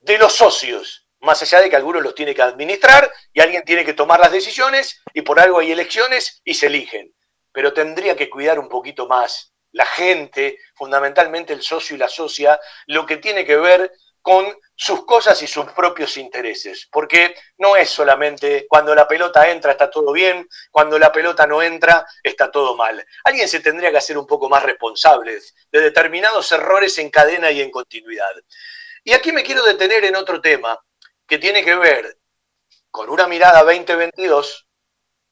[0.00, 3.84] de los socios, más allá de que algunos los tiene que administrar y alguien tiene
[3.84, 7.12] que tomar las decisiones y por algo hay elecciones y se eligen.
[7.52, 12.60] Pero tendría que cuidar un poquito más la gente, fundamentalmente el socio y la socia,
[12.86, 13.90] lo que tiene que ver
[14.22, 19.72] con sus cosas y sus propios intereses, porque no es solamente cuando la pelota entra
[19.72, 23.04] está todo bien, cuando la pelota no entra está todo mal.
[23.24, 25.38] Alguien se tendría que hacer un poco más responsable
[25.70, 28.32] de determinados errores en cadena y en continuidad.
[29.04, 30.78] Y aquí me quiero detener en otro tema
[31.26, 32.18] que tiene que ver
[32.90, 34.66] con una mirada 2022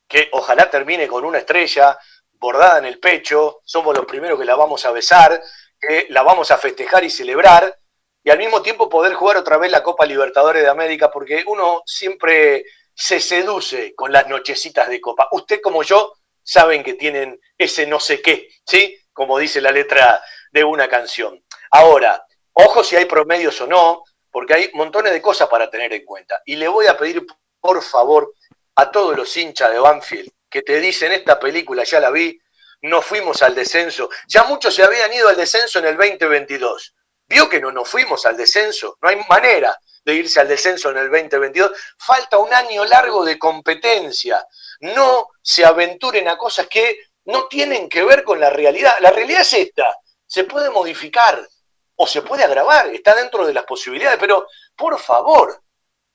[0.07, 1.98] que ojalá termine con una estrella
[2.33, 5.40] bordada en el pecho, somos los primeros que la vamos a besar,
[5.81, 7.78] que la vamos a festejar y celebrar,
[8.24, 11.82] y al mismo tiempo poder jugar otra vez la Copa Libertadores de América, porque uno
[11.85, 15.28] siempre se seduce con las nochecitas de Copa.
[15.32, 18.96] Usted como yo saben que tienen ese no sé qué, ¿sí?
[19.12, 21.42] Como dice la letra de una canción.
[21.70, 26.04] Ahora, ojo si hay promedios o no, porque hay montones de cosas para tener en
[26.04, 26.40] cuenta.
[26.44, 27.26] Y le voy a pedir,
[27.61, 28.35] por favor,
[28.76, 32.38] a todos los hinchas de Banfield que te dicen, esta película ya la vi,
[32.82, 34.11] no fuimos al descenso.
[34.28, 36.94] Ya muchos se habían ido al descenso en el 2022
[37.33, 40.99] vio que no nos fuimos al descenso, no hay manera de irse al descenso en
[40.99, 44.47] el 2022, falta un año largo de competencia,
[44.81, 49.40] no se aventuren a cosas que no tienen que ver con la realidad, la realidad
[49.40, 51.49] es esta, se puede modificar
[51.97, 55.62] o se puede agravar, está dentro de las posibilidades, pero por favor,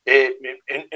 [0.06, 0.38] eh,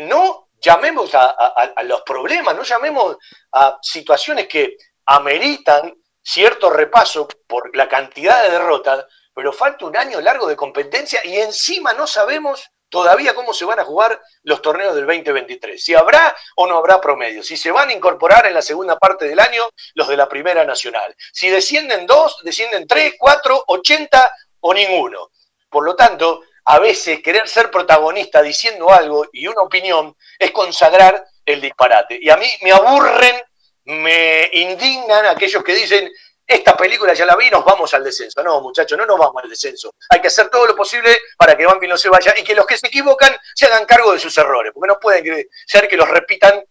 [0.01, 3.17] no llamemos a, a los problemas, no llamemos
[3.53, 10.19] a situaciones que ameritan cierto repaso por la cantidad de derrotas, pero falta un año
[10.21, 14.93] largo de competencia y encima no sabemos todavía cómo se van a jugar los torneos
[14.93, 15.81] del 2023.
[15.81, 17.41] Si habrá o no habrá promedio.
[17.41, 19.63] Si se van a incorporar en la segunda parte del año
[19.95, 21.15] los de la Primera Nacional.
[21.31, 25.31] Si descienden dos, descienden tres, cuatro, ochenta o ninguno.
[25.69, 31.25] Por lo tanto, a veces querer ser protagonista diciendo algo y una opinión es consagrar
[31.45, 32.19] el disparate.
[32.21, 33.41] Y a mí me aburren,
[33.85, 36.11] me indignan aquellos que dicen
[36.45, 38.43] esta película ya la vi, nos vamos al descenso.
[38.43, 39.93] No, muchachos, no nos vamos al descenso.
[40.09, 42.65] Hay que hacer todo lo posible para que Banfield no se vaya y que los
[42.65, 46.09] que se equivocan se hagan cargo de sus errores, porque no pueden ser que los
[46.09, 46.63] repitan.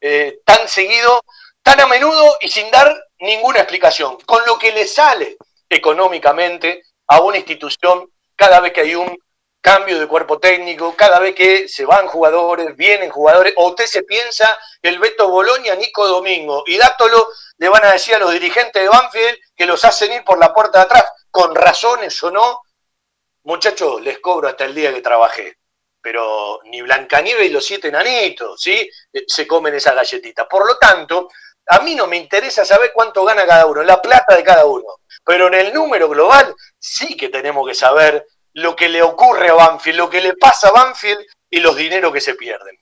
[0.00, 1.22] Eh, tan seguido,
[1.62, 5.36] tan a menudo y sin dar ninguna explicación, con lo que les sale
[5.68, 9.18] económicamente a una institución cada vez que hay un
[9.60, 14.02] cambio de cuerpo técnico, cada vez que se van jugadores, vienen jugadores, o usted se
[14.02, 17.28] piensa el Beto Bolonia, Nico Domingo y Dátolo
[17.58, 20.54] le van a decir a los dirigentes de Banfield que los hacen ir por la
[20.54, 22.62] puerta de atrás, con razones o no,
[23.44, 25.56] muchachos, les cobro hasta el día que trabajé.
[26.00, 28.88] Pero ni Blancanieves y los siete nanitos, ¿sí?
[29.12, 30.48] Eh, se comen esa galletita.
[30.48, 31.28] Por lo tanto,
[31.66, 35.00] a mí no me interesa saber cuánto gana cada uno, la plata de cada uno.
[35.24, 38.24] Pero en el número global sí que tenemos que saber
[38.58, 42.12] lo que le ocurre a Banfield, lo que le pasa a Banfield y los dineros
[42.12, 42.76] que se pierden.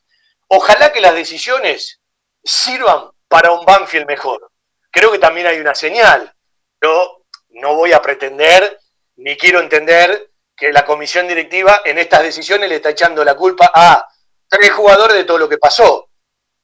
[0.49, 2.01] Ojalá que las decisiones
[2.43, 4.51] sirvan para un Banfield mejor.
[4.91, 6.33] Creo que también hay una señal.
[6.83, 8.81] Yo no voy a pretender
[9.17, 13.71] ni quiero entender que la comisión directiva en estas decisiones le está echando la culpa
[13.75, 14.09] a
[14.49, 16.09] tres jugadores de todo lo que pasó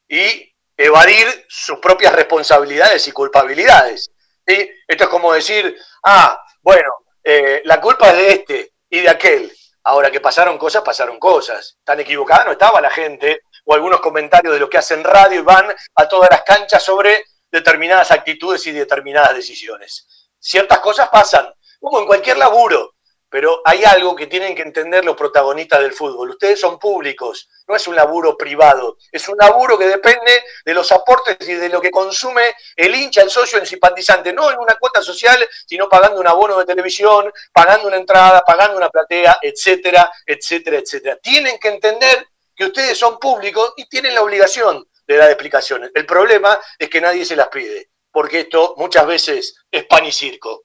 [0.08, 4.10] y evadir sus propias responsabilidades y culpabilidades.
[4.46, 6.90] Esto es como decir, ah, bueno,
[7.22, 9.50] eh, la culpa es de este y de aquel.
[9.84, 11.78] Ahora que pasaron cosas, pasaron cosas.
[11.82, 15.42] Tan equivocada no estaba la gente, o algunos comentarios de los que hacen radio y
[15.42, 20.30] van a todas las canchas sobre determinadas actitudes y determinadas decisiones.
[20.38, 21.46] Ciertas cosas pasan,
[21.80, 22.94] como en cualquier laburo.
[23.32, 26.28] Pero hay algo que tienen que entender los protagonistas del fútbol.
[26.28, 30.92] Ustedes son públicos, no es un laburo privado, es un laburo que depende de los
[30.92, 34.74] aportes y de lo que consume el hincha, el socio, el simpatizante, no en una
[34.74, 40.12] cuota social, sino pagando un abono de televisión, pagando una entrada, pagando una platea, etcétera,
[40.26, 41.16] etcétera, etcétera.
[41.16, 45.90] Tienen que entender que ustedes son públicos y tienen la obligación de dar explicaciones.
[45.94, 50.12] El problema es que nadie se las pide, porque esto muchas veces es pan y
[50.12, 50.64] circo.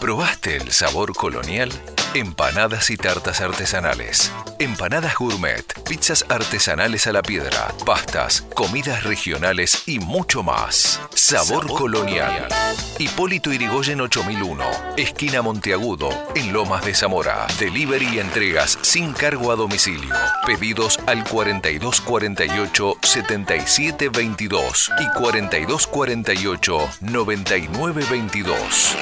[0.00, 1.70] ¿Probaste el sabor colonial?
[2.14, 4.32] Empanadas y tartas artesanales.
[4.60, 11.00] Empanadas gourmet, pizzas artesanales a la piedra, pastas, comidas regionales y mucho más.
[11.14, 12.46] Sabor, colonial.
[12.98, 14.62] Hipólito Irigoyen 8001,
[14.98, 17.46] esquina Monteagudo, en Lomas de Zamora.
[17.58, 20.14] Delivery y entregas sin cargo a domicilio.
[20.44, 28.96] Pedidos al 4248 7722 y 4248 9922.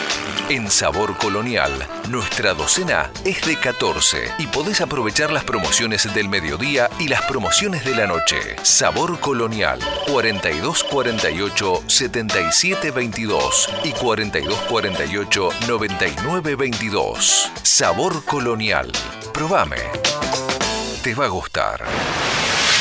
[0.51, 1.73] En Sabor Colonial,
[2.09, 7.83] nuestra docena es de 14 y podés aprovechar las promociones del mediodía y las promociones
[7.83, 8.37] de la noche.
[8.63, 17.51] Sabor Colonial 4248 7722 y 4248 9922.
[17.63, 18.93] Sabor Colonial.
[19.33, 19.79] Probame.
[21.03, 21.83] Te va a gustar.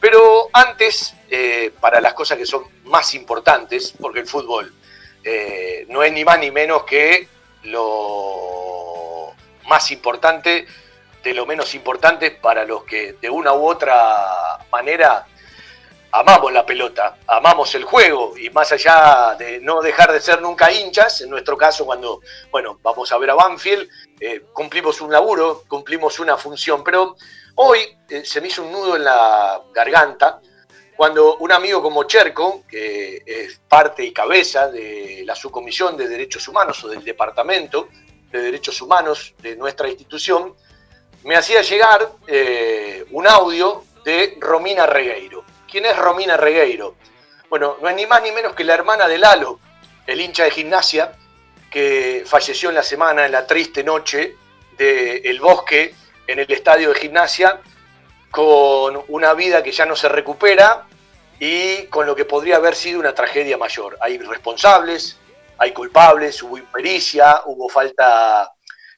[0.00, 4.74] Pero antes, eh, para las cosas que son más importantes, porque el fútbol
[5.22, 7.28] eh, no es ni más ni menos que
[7.62, 9.32] lo
[9.68, 10.66] más importante
[11.22, 15.24] de lo menos importante para los que de una u otra manera
[16.12, 20.70] amamos la pelota, amamos el juego y más allá de no dejar de ser nunca
[20.70, 23.88] hinchas, en nuestro caso cuando, bueno, vamos a ver a Banfield,
[24.20, 27.16] eh, cumplimos un laburo, cumplimos una función, pero
[27.56, 30.40] hoy eh, se me hizo un nudo en la garganta
[30.96, 36.46] cuando un amigo como Cherco, que es parte y cabeza de la subcomisión de derechos
[36.46, 37.88] humanos o del departamento
[38.30, 40.54] de derechos humanos de nuestra institución,
[41.24, 45.44] me hacía llegar eh, un audio de Romina Regueiro.
[45.72, 46.96] ¿Quién es Romina Regueiro?
[47.48, 49.58] Bueno, no es ni más ni menos que la hermana de Lalo,
[50.06, 51.12] el hincha de gimnasia,
[51.70, 54.36] que falleció en la semana, en la triste noche
[54.76, 55.94] del Bosque,
[56.26, 57.58] en el estadio de gimnasia,
[58.30, 60.84] con una vida que ya no se recupera
[61.40, 63.96] y con lo que podría haber sido una tragedia mayor.
[64.02, 65.16] Hay responsables,
[65.56, 68.52] hay culpables, hubo impericia, hubo falta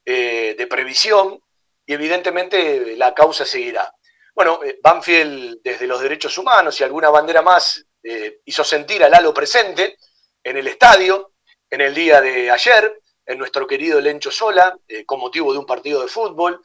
[0.05, 1.41] eh, de previsión
[1.87, 3.95] y evidentemente la causa seguirá.
[4.35, 9.14] Bueno, eh, Banfield desde los derechos humanos y alguna bandera más eh, hizo sentir al
[9.14, 9.97] halo presente
[10.43, 11.32] en el estadio
[11.70, 16.03] en el día de ayer, en nuestro querido Lencho Sola, con motivo de un partido
[16.03, 16.62] de fútbol.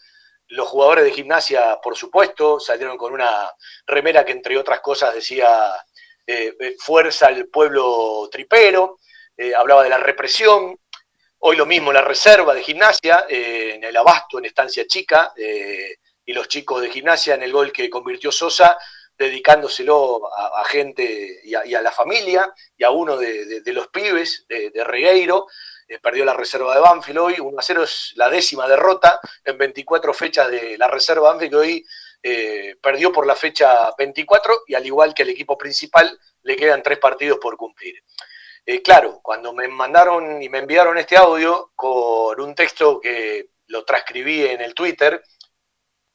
[0.49, 3.51] Los jugadores de gimnasia, por supuesto, salieron con una
[3.87, 5.73] remera que entre otras cosas decía
[6.77, 8.99] fuerza al pueblo tripero.
[9.41, 10.77] Eh, hablaba de la represión,
[11.37, 15.95] hoy lo mismo la reserva de gimnasia, eh, en el abasto, en estancia chica, eh,
[16.29, 18.77] y los chicos de gimnasia en el gol que convirtió Sosa,
[19.17, 25.47] dedicándoselo a, gente y a, la familia, y a uno de, los pibes de, Regueiro,
[26.03, 30.13] perdió la reserva de Banfield hoy, 1 a 0 es la décima derrota en 24
[30.13, 31.85] fechas de la reserva de Banfield, hoy
[32.79, 36.99] perdió por la fecha 24 y al igual que el equipo principal le quedan tres
[36.99, 38.03] partidos por cumplir.
[38.67, 43.83] Eh, claro, cuando me mandaron y me enviaron este audio con un texto que lo
[43.83, 45.23] transcribí en el Twitter,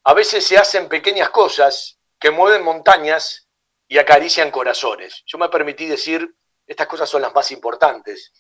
[0.04, 3.48] a veces se hacen pequeñas cosas que mueven montañas
[3.88, 5.22] y acarician corazones.
[5.26, 6.34] Yo me permití decir,
[6.66, 8.32] estas cosas son las más importantes.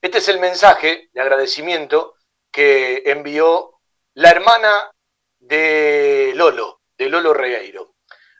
[0.00, 2.14] Este es el mensaje de agradecimiento
[2.50, 3.80] que envió
[4.14, 4.90] la hermana
[5.38, 7.94] de Lolo, de Lolo Regueiro,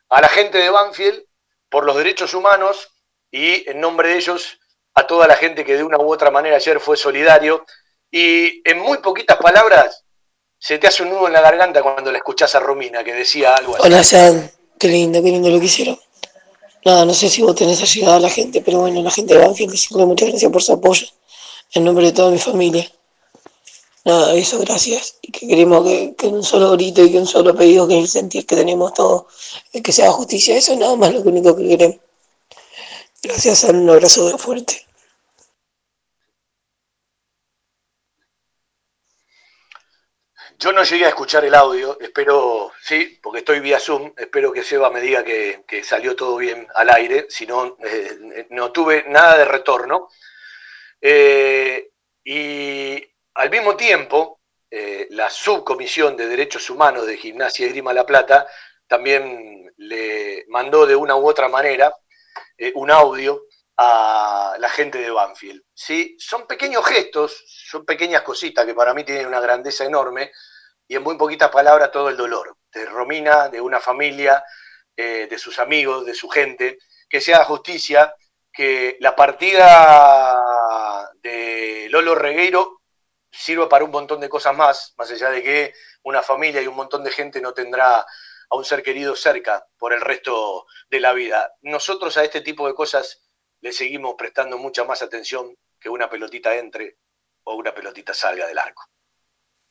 [0.09, 1.25] a la gente de Banfield
[1.69, 2.89] por los derechos humanos
[3.31, 4.59] y en nombre de ellos
[4.95, 7.65] a toda la gente que de una u otra manera ayer fue solidario.
[8.11, 10.05] Y en muy poquitas palabras,
[10.61, 13.55] se te hace un nudo en la garganta cuando la escuchás a Romina, que decía
[13.55, 13.83] algo así.
[13.87, 14.51] Hola, San.
[14.79, 15.99] Qué lindo, qué lindo lo que hicieron.
[16.85, 19.41] Nada, no sé si vos tenés ayudado a la gente, pero bueno, la gente de
[19.41, 19.75] Banfield,
[20.07, 21.07] muchas gracias por su apoyo.
[21.73, 22.91] En nombre de toda mi familia.
[24.05, 25.17] Nada, eso, gracias.
[25.23, 28.09] Y que queremos que, que un solo grito y que un solo pedido, que el
[28.09, 29.25] sentir que tenemos todos,
[29.83, 30.57] que se haga justicia.
[30.57, 31.99] Eso es nada más lo único que queremos.
[33.23, 34.87] Gracias, un abrazo fuerte.
[40.63, 44.63] Yo no llegué a escuchar el audio, espero, sí, porque estoy vía Zoom, espero que
[44.63, 49.39] Seba me diga que, salió todo bien al aire, si no, eh, no tuve nada
[49.39, 50.11] de retorno.
[51.01, 51.93] Eh,
[52.23, 53.03] y
[53.37, 58.47] al mismo tiempo, eh, la subcomisión de Derechos Humanos de Gimnasia y Grima La Plata
[58.87, 61.91] también le mandó de una u otra manera
[62.75, 63.47] un audio
[63.79, 65.63] a la gente de Banfield.
[65.73, 66.15] ¿sí?
[66.19, 70.33] Son pequeños gestos, son pequeñas cositas que para mí tienen una grandeza enorme
[70.91, 74.43] y en muy poquitas palabras todo el dolor de Romina, de una familia,
[74.97, 76.79] eh, de sus amigos, de su gente,
[77.09, 78.13] que sea justicia,
[78.53, 82.81] que la partida de Lolo Regueiro
[83.31, 86.75] sirva para un montón de cosas más, más allá de que una familia y un
[86.75, 91.13] montón de gente no tendrá a un ser querido cerca por el resto de la
[91.13, 91.53] vida.
[91.61, 93.23] Nosotros a este tipo de cosas
[93.61, 96.97] le seguimos prestando mucha más atención que una pelotita entre
[97.45, 98.91] o una pelotita salga del arco.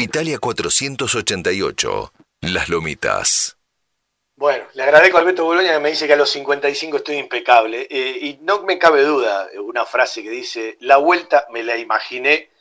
[0.00, 3.56] Italia 488, Las Lomitas.
[4.36, 7.88] Bueno, le agradezco a Alberto Boloña que me dice que a los 55 estoy impecable.
[7.90, 12.52] Eh, y no me cabe duda, una frase que dice, la vuelta me la imaginé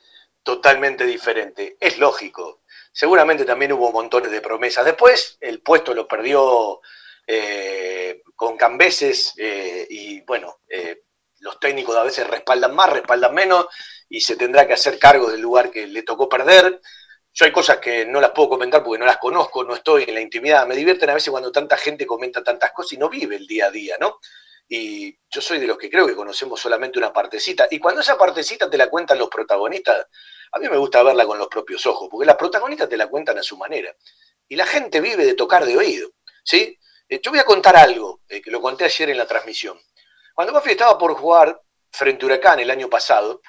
[0.41, 1.77] totalmente diferente.
[1.79, 2.61] Es lógico,
[2.91, 4.83] seguramente también hubo montones de promesas.
[4.83, 6.81] Después el puesto lo perdió
[7.27, 10.61] eh, con Cambeses eh, y bueno,
[11.41, 13.67] los técnicos a veces respaldan más, respaldan menos
[14.09, 16.81] y se tendrá que hacer cargo del lugar que le tocó perder.
[17.39, 20.15] Yo hay cosas que no las puedo comentar porque no las conozco, no estoy en
[20.15, 20.65] la intimidad.
[20.65, 23.67] Me divierten a veces cuando tanta gente comenta tantas cosas y no vive el día
[23.67, 24.17] a día, ¿no?
[24.67, 27.67] Y yo soy de los que creo que conocemos solamente una partecita.
[27.69, 30.07] Y cuando esa partecita te la cuentan los protagonistas,
[30.51, 33.37] a mí me gusta verla con los propios ojos, porque las protagonistas te la cuentan
[33.37, 33.95] a su manera.
[34.47, 36.09] Y la gente vive de tocar de oído,
[36.43, 36.75] ¿sí?
[37.07, 39.79] Eh, yo voy a contar algo, eh, que lo conté ayer en la transmisión.
[40.33, 41.61] Cuando Buffy estaba por jugar
[41.91, 43.41] frente a Huracán el año pasado,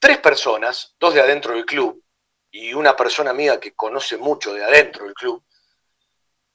[0.00, 2.02] tres personas, dos de adentro del club
[2.50, 5.44] y una persona mía que conoce mucho de adentro del club,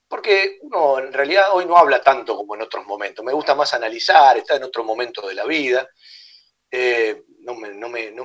[0.08, 3.74] porque uno en realidad hoy no habla tanto como en otros momentos, me gusta más
[3.74, 5.88] analizar, está en otro momento de la vida,
[6.78, 7.56] eh, no,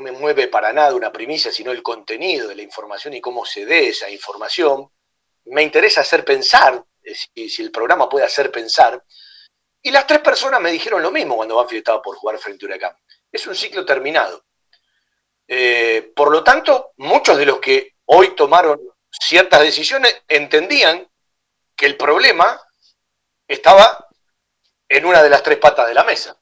[0.01, 3.67] me, mueve para nada una primicia, sino el contenido de la información y cómo se
[3.67, 4.91] dé esa información.
[5.47, 9.05] Me interesa hacer pensar, eh, si, el programa puede hacer pensar.
[9.83, 12.69] Y las tres personas me dijeron lo mismo cuando Banfield estaba por jugar frente a
[12.69, 12.97] Huracán.
[13.31, 14.45] Es un ciclo terminado.
[15.53, 18.81] Eh, por lo tanto, muchos de los que hoy tomaron
[19.11, 21.11] ciertas decisiones entendían
[21.75, 22.61] que el problema
[23.49, 24.07] estaba
[24.89, 26.41] en una de las tres patas de la mesa.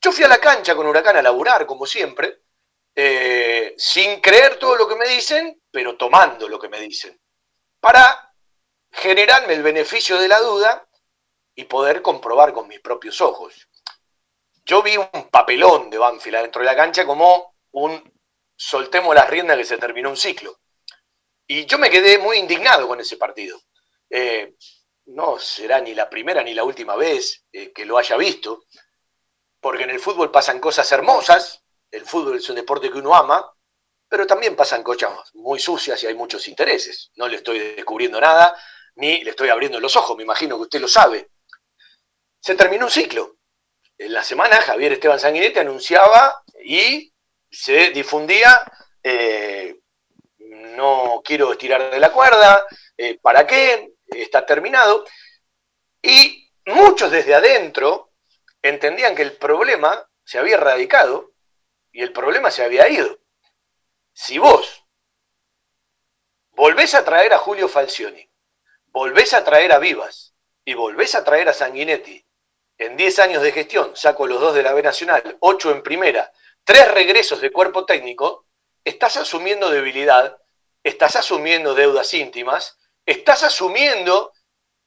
[0.00, 2.44] Yo fui a la cancha con Huracán a laburar, como siempre,
[2.94, 7.20] eh, sin creer todo lo que me dicen, pero tomando lo que me dicen,
[7.78, 8.32] para
[8.90, 10.88] generarme el beneficio de la duda
[11.54, 13.68] y poder comprobar con mis propios ojos.
[14.64, 18.19] Yo vi un papelón de Banfield adentro de la cancha como un
[18.60, 20.60] soltemos las riendas que se terminó un ciclo.
[21.46, 23.58] Y yo me quedé muy indignado con ese partido.
[24.10, 24.54] Eh,
[25.06, 28.64] no será ni la primera ni la última vez eh, que lo haya visto,
[29.60, 33.50] porque en el fútbol pasan cosas hermosas, el fútbol es un deporte que uno ama,
[34.06, 37.10] pero también pasan cosas muy sucias y hay muchos intereses.
[37.14, 38.54] No le estoy descubriendo nada,
[38.96, 41.30] ni le estoy abriendo los ojos, me imagino que usted lo sabe.
[42.38, 43.36] Se terminó un ciclo.
[43.96, 47.10] En la semana Javier Esteban Sanguinetti anunciaba y
[47.50, 48.64] se difundía
[49.02, 49.80] eh,
[50.38, 53.94] no quiero estirar de la cuerda, eh, ¿para qué?
[54.06, 55.04] Está terminado.
[56.02, 58.12] Y muchos desde adentro
[58.62, 61.32] entendían que el problema se había erradicado
[61.92, 63.18] y el problema se había ido.
[64.12, 64.84] Si vos
[66.52, 68.28] volvés a traer a Julio Falcioni,
[68.86, 70.34] volvés a traer a Vivas
[70.64, 72.24] y volvés a traer a Sanguinetti,
[72.78, 76.32] en 10 años de gestión, saco los dos de la B Nacional, 8 en primera,
[76.70, 78.46] tres regresos de cuerpo técnico,
[78.84, 80.38] estás asumiendo debilidad
[80.84, 84.32] estás asumiendo deudas íntimas, estás asumiendo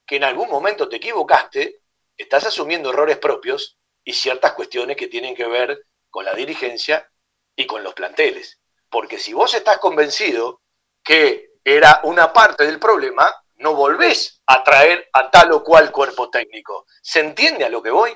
[0.05, 1.81] que en algún momento te equivocaste,
[2.15, 7.11] estás asumiendo errores propios y ciertas cuestiones que tienen que ver con la dirigencia
[7.53, 8.61] y con los planteles.
[8.89, 10.61] Porque si vos estás convencido
[11.03, 16.29] que era una parte del problema, no volvés a traer a tal o cual cuerpo
[16.29, 16.86] técnico.
[17.01, 18.15] ¿Se entiende a lo que voy?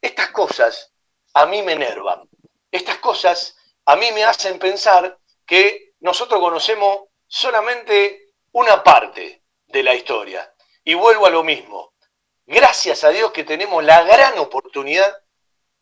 [0.00, 0.92] Estas cosas
[1.32, 2.28] a mí me enervan.
[2.74, 3.56] Estas cosas
[3.86, 5.16] a mí me hacen pensar
[5.46, 10.52] que nosotros conocemos solamente una parte de la historia.
[10.82, 11.94] Y vuelvo a lo mismo.
[12.46, 15.16] Gracias a Dios que tenemos la gran oportunidad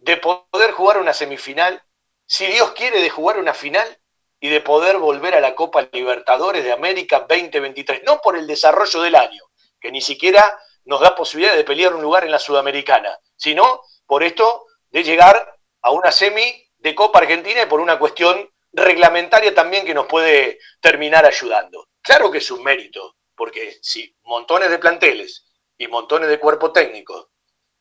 [0.01, 1.83] de poder jugar una semifinal,
[2.27, 3.99] si Dios quiere de jugar una final
[4.39, 9.01] y de poder volver a la Copa Libertadores de América 2023, no por el desarrollo
[9.01, 9.43] del año,
[9.81, 14.23] que ni siquiera nos da posibilidad de pelear un lugar en la Sudamericana, sino por
[14.23, 19.87] esto de llegar a una semi de Copa Argentina y por una cuestión reglamentaria también
[19.87, 21.89] que nos puede terminar ayudando.
[22.03, 25.47] Claro que es un mérito, porque si montones de planteles
[25.79, 27.31] y montones de cuerpo técnico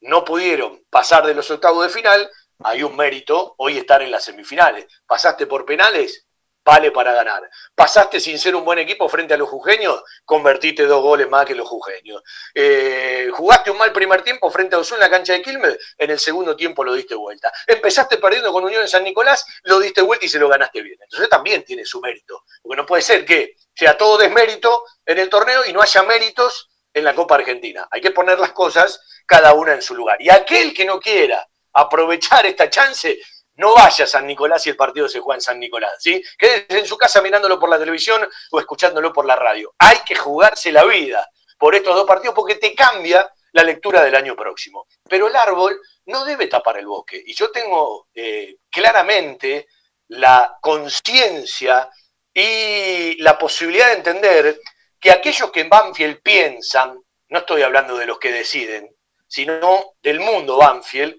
[0.01, 2.29] no pudieron pasar de los octavos de final,
[2.63, 4.85] hay un mérito hoy estar en las semifinales.
[5.07, 6.27] Pasaste por penales,
[6.63, 7.49] vale para ganar.
[7.75, 11.55] Pasaste sin ser un buen equipo frente a los jujeños, convertiste dos goles más que
[11.55, 12.21] los jujeños.
[12.53, 16.11] Eh, jugaste un mal primer tiempo frente a Osul en la cancha de Quilmes, en
[16.11, 17.51] el segundo tiempo lo diste vuelta.
[17.67, 20.97] Empezaste perdiendo con Unión en San Nicolás, lo diste vuelta y se lo ganaste bien.
[21.01, 25.29] Entonces también tiene su mérito, porque no puede ser que sea todo desmérito en el
[25.29, 27.87] torneo y no haya méritos en la Copa Argentina.
[27.89, 30.21] Hay que poner las cosas cada una en su lugar.
[30.21, 33.17] Y aquel que no quiera aprovechar esta chance,
[33.61, 36.21] no vaya a San Nicolás si el partido se juega en San Nicolás, ¿sí?
[36.35, 39.75] Quédese en su casa mirándolo por la televisión o escuchándolo por la radio.
[39.77, 44.15] Hay que jugarse la vida por estos dos partidos porque te cambia la lectura del
[44.15, 44.87] año próximo.
[45.07, 47.21] Pero el árbol no debe tapar el bosque.
[47.23, 49.67] Y yo tengo eh, claramente
[50.07, 51.87] la conciencia
[52.33, 54.59] y la posibilidad de entender
[54.99, 56.99] que aquellos que en Banfield piensan,
[57.29, 58.89] no estoy hablando de los que deciden,
[59.27, 61.15] sino del mundo Banfield,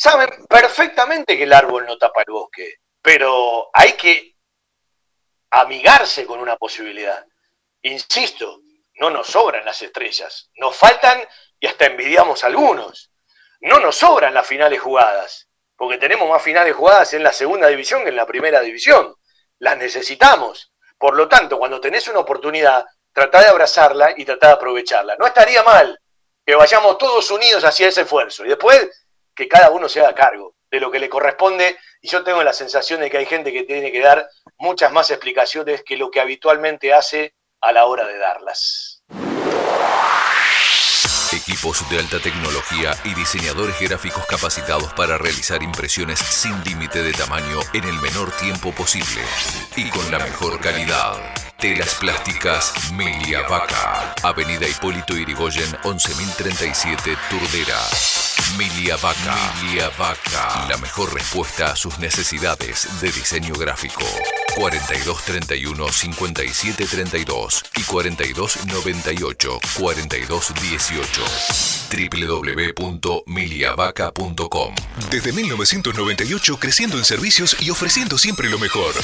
[0.00, 4.34] saben perfectamente que el árbol no tapa el bosque, pero hay que
[5.50, 7.22] amigarse con una posibilidad.
[7.82, 8.62] Insisto,
[8.94, 11.20] no nos sobran las estrellas, nos faltan
[11.58, 13.12] y hasta envidiamos algunos.
[13.60, 18.02] No nos sobran las finales jugadas, porque tenemos más finales jugadas en la segunda división
[18.02, 19.14] que en la primera división.
[19.58, 20.72] Las necesitamos.
[20.96, 25.16] Por lo tanto, cuando tenés una oportunidad, trata de abrazarla y trata de aprovecharla.
[25.18, 26.00] No estaría mal
[26.46, 28.46] que vayamos todos unidos hacia ese esfuerzo.
[28.46, 28.88] Y después
[29.34, 30.54] que cada uno se haga cargo.
[30.70, 33.64] de lo que le corresponde y yo tengo la sensación de que hay gente que
[33.64, 38.18] tiene que dar muchas más explicaciones que lo que habitualmente hace a la hora de
[38.18, 39.02] darlas.
[41.32, 47.60] Equipos de alta tecnología y diseñadores gráficos capacitados para realizar impresiones sin límite de tamaño
[47.72, 49.22] en el menor tiempo posible
[49.76, 51.49] y con la mejor calidad.
[51.60, 54.14] Telas Plásticas Milia Vaca.
[54.22, 57.78] Avenida Hipólito Irigoyen 11037 Turdera.
[58.56, 59.36] Milia Vaca.
[59.62, 60.66] Milia Vaca.
[60.70, 64.04] La mejor respuesta a sus necesidades de diseño gráfico.
[64.56, 71.22] 4231 5732 y 4298 4218
[71.90, 74.74] www.miliavaca.com
[75.10, 78.94] Desde 1998 creciendo en servicios y ofreciendo siempre lo mejor.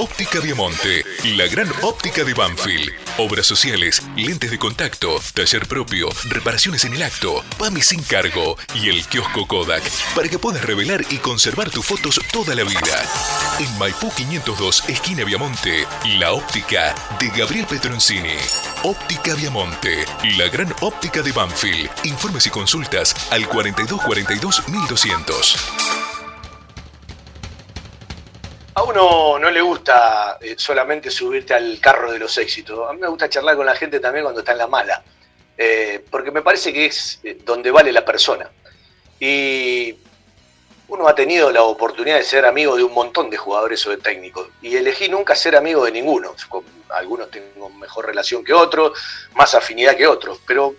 [0.00, 2.92] Óptica Viamonte, la gran óptica de Banfield.
[3.18, 8.90] Obras sociales, lentes de contacto, taller propio, reparaciones en el acto, PAMI sin cargo y
[8.90, 9.82] el kiosco Kodak
[10.14, 12.78] para que puedas revelar y conservar tus fotos toda la vida.
[13.58, 14.12] En Maipú
[14.48, 15.86] 502, esquina Viamonte,
[16.18, 18.34] la óptica de Gabriel Petroncini.
[18.82, 20.06] Óptica Viamonte,
[20.38, 21.90] la gran óptica de Banfield.
[22.04, 25.56] Informes y consultas al 4242 1200.
[28.74, 32.88] A uno no le gusta eh, solamente subirte al carro de los éxitos.
[32.88, 35.02] A mí me gusta charlar con la gente también cuando está en la mala.
[35.58, 38.48] Eh, porque me parece que es eh, donde vale la persona.
[39.20, 39.94] Y
[40.88, 43.98] uno ha tenido la oportunidad de ser amigo de un montón de jugadores o de
[43.98, 44.48] técnicos.
[44.62, 46.34] Y elegí nunca ser amigo de ninguno.
[46.48, 48.98] Con algunos tengo mejor relación que otros,
[49.34, 50.40] más afinidad que otros.
[50.46, 50.74] Pero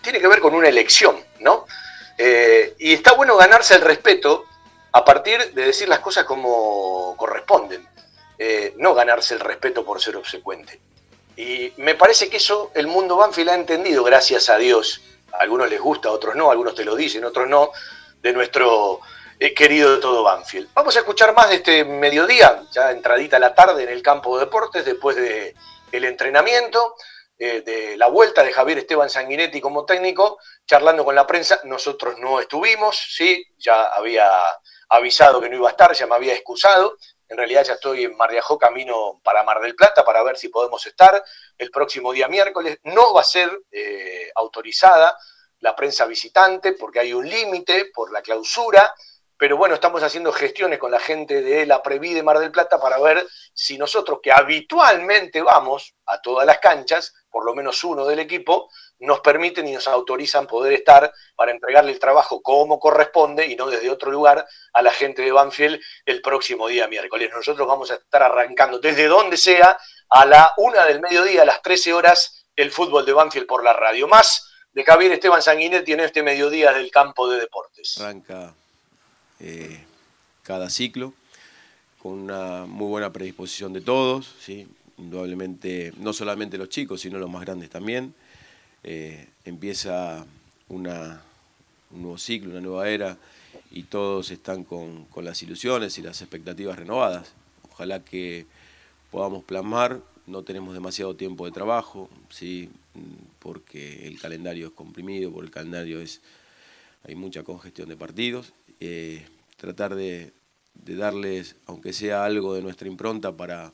[0.00, 1.66] tiene que ver con una elección, ¿no?
[2.78, 4.44] y está bueno ganarse el respeto
[4.92, 7.86] a partir de decir las cosas como corresponden,
[8.38, 10.80] eh, no ganarse el respeto por ser obsecuente.
[11.36, 15.00] Y me parece que eso el mundo Banfield ha entendido, gracias a Dios.
[15.32, 17.70] A algunos les gusta, a otros no, algunos te lo dicen, otros no,
[18.20, 19.00] de nuestro
[19.54, 20.68] querido de todo Banfield.
[20.74, 24.44] Vamos a escuchar más de este mediodía, ya entradita la tarde en el campo de
[24.44, 25.54] deportes, después del
[25.92, 26.94] el entrenamiento,
[27.38, 31.58] eh, de la vuelta de Javier Esteban Sanguinetti como técnico, charlando con la prensa.
[31.64, 34.30] Nosotros no estuvimos, sí, ya había
[34.90, 36.98] avisado que no iba a estar, ya me había excusado.
[37.26, 40.48] En realidad ya estoy en Mar de camino para Mar del Plata para ver si
[40.48, 41.24] podemos estar
[41.56, 42.78] el próximo día miércoles.
[42.82, 45.16] No va a ser eh, autorizada
[45.60, 48.92] la prensa visitante porque hay un límite por la clausura,
[49.40, 52.78] pero bueno, estamos haciendo gestiones con la gente de la Previ de Mar del Plata
[52.78, 58.04] para ver si nosotros que habitualmente vamos a todas las canchas, por lo menos uno
[58.04, 58.68] del equipo,
[58.98, 63.70] nos permiten y nos autorizan poder estar para entregarle el trabajo como corresponde y no
[63.70, 67.30] desde otro lugar a la gente de Banfield el próximo día miércoles.
[67.34, 69.78] Nosotros vamos a estar arrancando desde donde sea
[70.10, 73.72] a la una del mediodía, a las 13 horas, el fútbol de Banfield por la
[73.72, 74.06] radio.
[74.06, 77.94] Más de Javier Esteban Sanguinetti en este mediodía del campo de deportes.
[79.40, 79.84] Eh,
[80.42, 81.12] cada ciclo
[82.02, 84.66] con una muy buena predisposición de todos, ¿sí?
[84.96, 88.14] indudablemente no solamente los chicos, sino los más grandes también.
[88.82, 90.24] Eh, empieza
[90.68, 91.22] una,
[91.90, 93.18] un nuevo ciclo, una nueva era,
[93.70, 97.32] y todos están con, las ilusiones y las expectativas renovadas.
[97.70, 98.46] Ojalá que
[99.10, 102.70] podamos plasmar, no tenemos demasiado tiempo de trabajo, ¿sí?
[103.38, 106.20] porque el calendario es comprimido, porque el calendario es,
[107.04, 108.52] hay mucha congestión de partidos.
[108.80, 109.26] Eh,
[109.56, 110.32] tratar de,
[110.74, 113.72] de, darles, aunque sea algo de nuestra impronta, para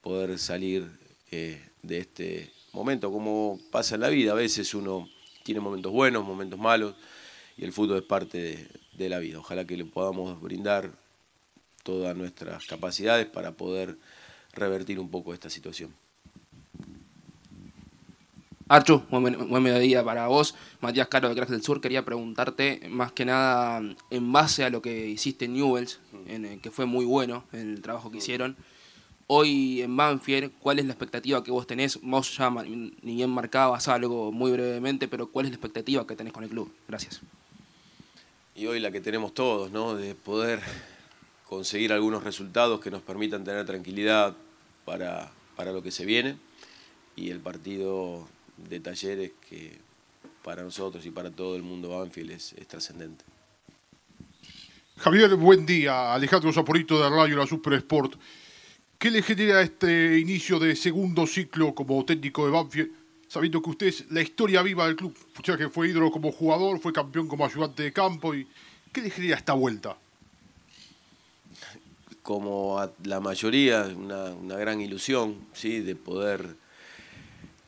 [0.00, 0.88] poder salir
[1.30, 4.32] eh, de este momento, como pasa en la vida.
[4.32, 5.08] A veces uno
[5.42, 6.94] tiene momentos buenos, momentos malos,
[7.56, 9.38] y el fútbol es parte de, la vida.
[9.38, 10.90] Ojalá que le podamos brindar
[11.82, 13.96] todas nuestras capacidades para poder
[14.52, 15.94] revertir un poco esta situación.
[18.66, 20.54] Archu, buen, mediodía para vos.
[20.80, 24.80] Matías Caro de Crack del Sur, quería preguntarte más que nada en base a lo
[24.80, 28.56] que hiciste en Newells, en, que fue muy bueno el trabajo que hicieron.
[29.26, 32.00] Hoy en Banfield, ¿cuál es la expectativa que vos tenés?
[32.00, 36.32] Vos ya ni bien marcabas algo muy brevemente, pero ¿cuál es la expectativa que tenés
[36.32, 36.72] con el club?
[36.88, 37.20] Gracias.
[38.54, 39.94] Y hoy la que tenemos todos, ¿no?
[39.94, 40.60] De poder
[41.48, 44.34] conseguir algunos resultados que nos permitan tener tranquilidad
[44.86, 46.36] para, para lo que se viene.
[47.16, 48.26] Y el partido
[48.56, 49.78] de talleres que
[50.42, 53.24] para nosotros y para todo el mundo Banfield es, es trascendente.
[54.96, 56.14] Javier, buen día.
[56.14, 58.14] Alejandro Zaporito de Radio La Super Sport.
[58.98, 62.90] ¿Qué le genera este inicio de segundo ciclo como técnico de Banfield,
[63.28, 65.14] sabiendo que usted es la historia viva del club?
[65.42, 68.34] Ya que fue ídolo como jugador, fue campeón como ayudante de campo.
[68.34, 68.46] y
[68.92, 69.96] ¿Qué le genera esta vuelta?
[72.22, 75.80] Como a la mayoría, una, gran ilusión ¿sí?
[75.80, 76.56] de poder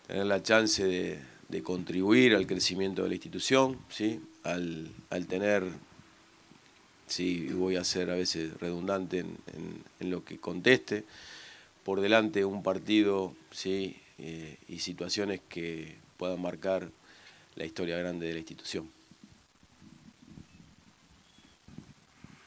[0.07, 4.21] tener la chance de, contribuir al crecimiento de la institución, ¿sí?
[4.45, 5.65] al, al tener
[7.07, 11.05] sí, voy a ser a veces redundante en, lo que conteste.
[11.85, 16.91] Por delante un partido sí, eh, y situaciones que puedan marcar
[17.55, 18.91] la historia grande de la institución.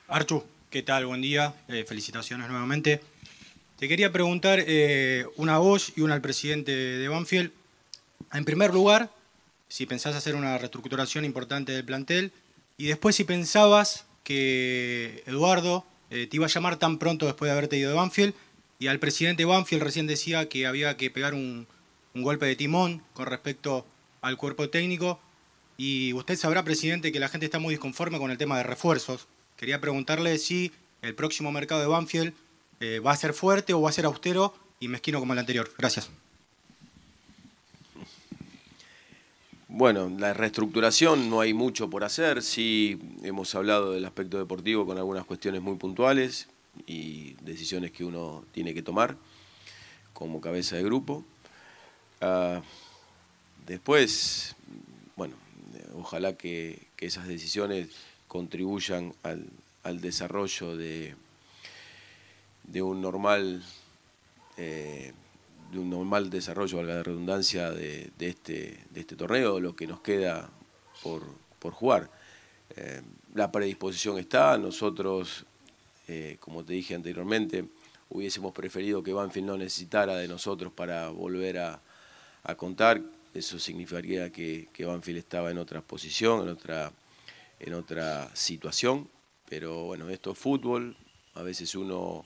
[0.08, 1.06] Archu, ¿qué tal?
[1.06, 1.54] Buen día.
[1.68, 3.02] Eh, felicitaciones nuevamente.
[3.80, 7.54] Te quería preguntar eh, una a vos y una al presidente de Banfield.
[8.34, 9.10] En primer lugar,
[9.70, 12.34] si pensás hacer una reestructuración importante del plantel
[12.78, 17.54] y después si pensabas que Eduardo eh, te iba a llamar tan pronto después de
[17.54, 18.34] haberte ido de Banfield
[18.80, 21.66] y al presidente Banfield recién decía que había que pegar un,
[22.14, 23.86] un golpe de timón con respecto
[24.20, 25.22] al cuerpo técnico
[25.78, 29.30] y usted sabrá, presidente, que la gente está muy disconforme con el tema de refuerzos.
[29.56, 32.34] Quería preguntarle si el próximo mercado de Banfield
[32.80, 35.72] eh, va a ser fuerte o va a ser austero y mezquino como el anterior.
[35.78, 36.10] Gracias.
[39.68, 44.98] Bueno, la reestructuración no hay mucho por hacer, sí hemos hablado del aspecto deportivo con
[44.98, 46.48] algunas cuestiones muy puntuales
[46.88, 49.16] y decisiones que uno tiene que tomar
[50.14, 51.24] como cabeza de grupo.
[52.20, 52.62] Ah,
[53.68, 54.56] después,
[55.16, 55.36] bueno,
[55.96, 57.90] ojalá que, esas decisiones
[58.28, 61.16] contribuyan al desarrollo de,
[62.72, 63.64] de un normal
[64.58, 65.14] eh,
[65.72, 70.02] de un normal desarrollo, valga la redundancia, de, este, de este torneo, lo que nos
[70.02, 70.50] queda
[71.04, 71.24] por,
[71.60, 72.10] por jugar.
[72.76, 73.02] Eh,
[73.36, 75.46] la predisposición está, nosotros,
[76.08, 77.66] eh, como te dije anteriormente,
[78.10, 81.82] hubiésemos preferido que Banfield no necesitara de nosotros para volver a,
[82.44, 83.02] a contar,
[83.34, 86.92] eso significaría que, Banfield estaba en otra posición, en otra,
[87.60, 89.08] en otra situación,
[89.48, 90.98] pero bueno, esto es fútbol,
[91.36, 92.26] a veces uno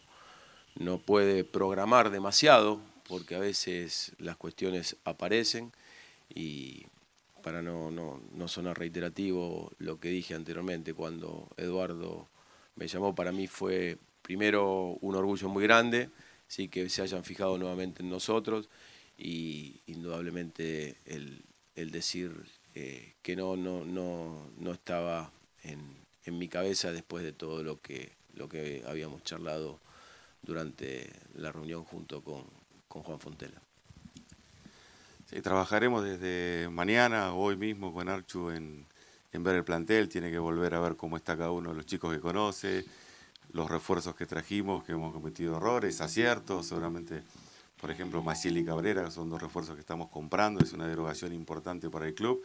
[0.76, 5.72] no puede programar demasiado porque a veces las cuestiones aparecen
[6.34, 6.86] y
[7.44, 12.28] para no, no, no sonar reiterativo lo que dije anteriormente cuando Eduardo
[12.76, 16.10] me llamó, para mí fue primero un orgullo muy grande,
[16.48, 18.70] sí que se hayan fijado nuevamente en nosotros
[19.18, 21.44] y indudablemente el,
[21.76, 22.32] el decir
[22.74, 25.32] eh, que no, no, no, no estaba
[25.64, 25.80] en,
[26.26, 29.80] en mi cabeza después de todo lo que, lo que habíamos charlado
[30.44, 32.44] durante la reunión junto con,
[32.88, 33.60] Juan Fontela.
[35.26, 38.86] Sí, trabajaremos desde mañana, hoy mismo con Archu en,
[39.32, 42.14] ver el plantel, tiene que volver a ver cómo está cada uno de los chicos
[42.14, 42.86] que conoce,
[43.52, 47.24] los refuerzos que trajimos, que hemos cometido errores, aciertos, seguramente,
[47.82, 51.90] por ejemplo, Maciel y Cabrera, son dos refuerzos que estamos comprando, es una derogación importante
[51.90, 52.44] para el club,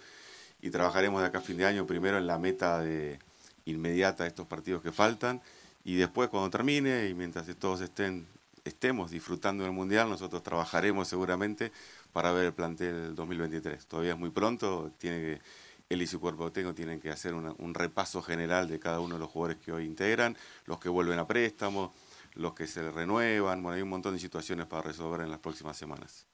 [0.63, 3.19] y trabajaremos de acá a fin de año primero en la meta de
[3.67, 5.43] inmediata de estos partidos que faltan,
[5.89, 8.27] y después cuando termine y mientras todos estén,
[8.63, 11.73] estemos disfrutando del Mundial, nosotros trabajaremos seguramente
[12.13, 13.87] para ver el plantel 2023.
[13.87, 15.41] Todavía es muy pronto, tiene que,
[15.89, 19.21] él y su cuerpo técnico tienen que hacer un repaso general de cada uno de
[19.21, 20.37] los jugadores que hoy integran,
[20.67, 21.95] los que vuelven a préstamo,
[22.35, 25.79] los que se renuevan, bueno, hay un montón de situaciones para resolver en las próximas
[25.79, 26.27] semanas.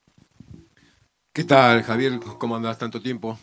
[1.33, 2.19] ¿Qué tal, Javier?
[2.41, 3.39] ¿Cómo andás tanto tiempo?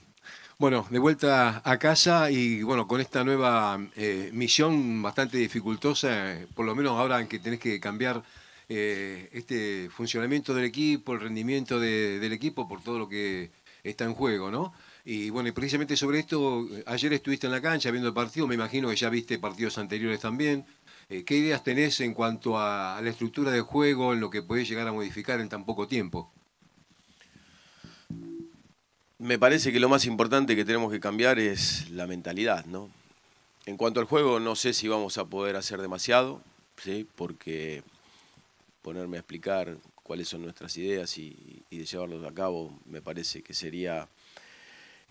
[0.62, 6.68] Bueno, de vuelta a casa y bueno, con esta nueva eh, misión bastante dificultosa, por
[6.68, 8.22] lo menos ahora en que tenés que cambiar
[8.70, 13.50] eh, este funcionamiento del equipo, el rendimiento del equipo por todo lo que
[13.84, 14.72] está en juego, ¿no?
[15.04, 18.54] Y bueno, y precisamente sobre esto, ayer estuviste en la cancha viendo el partido, me
[18.54, 20.64] imagino que ya viste partidos anteriores también.
[21.10, 24.44] Eh, ¿Qué ideas tenés en cuanto a, a la estructura del juego, en lo que
[24.44, 26.32] podés llegar a modificar en tan poco tiempo?
[29.22, 32.90] Me parece que lo más importante que tenemos que cambiar es la mentalidad, ¿no?
[33.68, 36.42] En cuanto al juego, no sé si vamos a poder hacer demasiado,
[36.78, 37.08] ¿sí?
[37.16, 37.84] Porque
[38.82, 43.54] ponerme a explicar cuáles son nuestras ideas y, de llevarlos a cabo me parece que
[43.54, 44.10] sería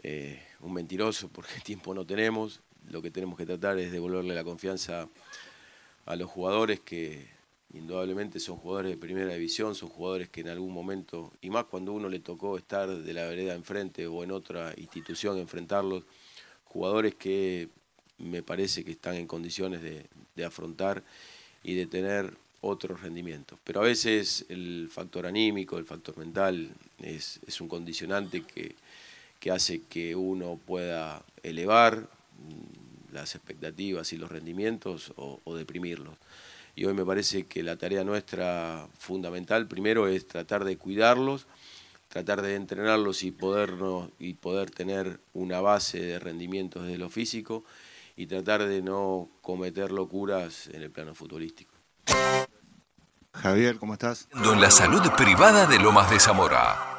[0.03, 2.63] eh, un mentiroso porque tiempo no tenemos.
[2.89, 5.09] Lo que tenemos que tratar es devolverle la confianza
[6.05, 7.29] a los jugadores que
[7.73, 11.93] Indudablemente son jugadores de primera división, son jugadores que en algún momento, y más cuando
[11.93, 16.03] uno le tocó estar de la vereda enfrente o en otra institución, enfrentarlos,
[16.65, 17.69] jugadores que
[18.19, 20.09] me parece que están en condiciones de,
[20.45, 21.03] afrontar
[21.63, 23.59] y de tener otros rendimientos.
[23.63, 30.17] Pero a veces el factor anímico, el factor mental es, un condicionante que, hace que
[30.17, 32.09] uno pueda elevar
[33.13, 36.17] las expectativas y los rendimientos o deprimirlos
[36.81, 41.47] y hoy me parece que la tarea nuestra fundamental primero es tratar de cuidarlos,
[42.09, 47.65] tratar de entrenarlos y, podernos, y poder tener una base de rendimiento desde lo físico
[48.17, 51.75] y tratar de no cometer locuras en el plano futbolístico.
[53.35, 54.27] Javier, ¿cómo estás?
[54.33, 56.99] En la salud privada de Lomas de Zamora.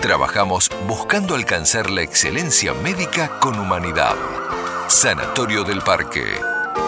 [0.00, 4.14] Trabajamos buscando alcanzar la excelencia médica con humanidad.
[4.88, 6.22] Sanatorio del Parque.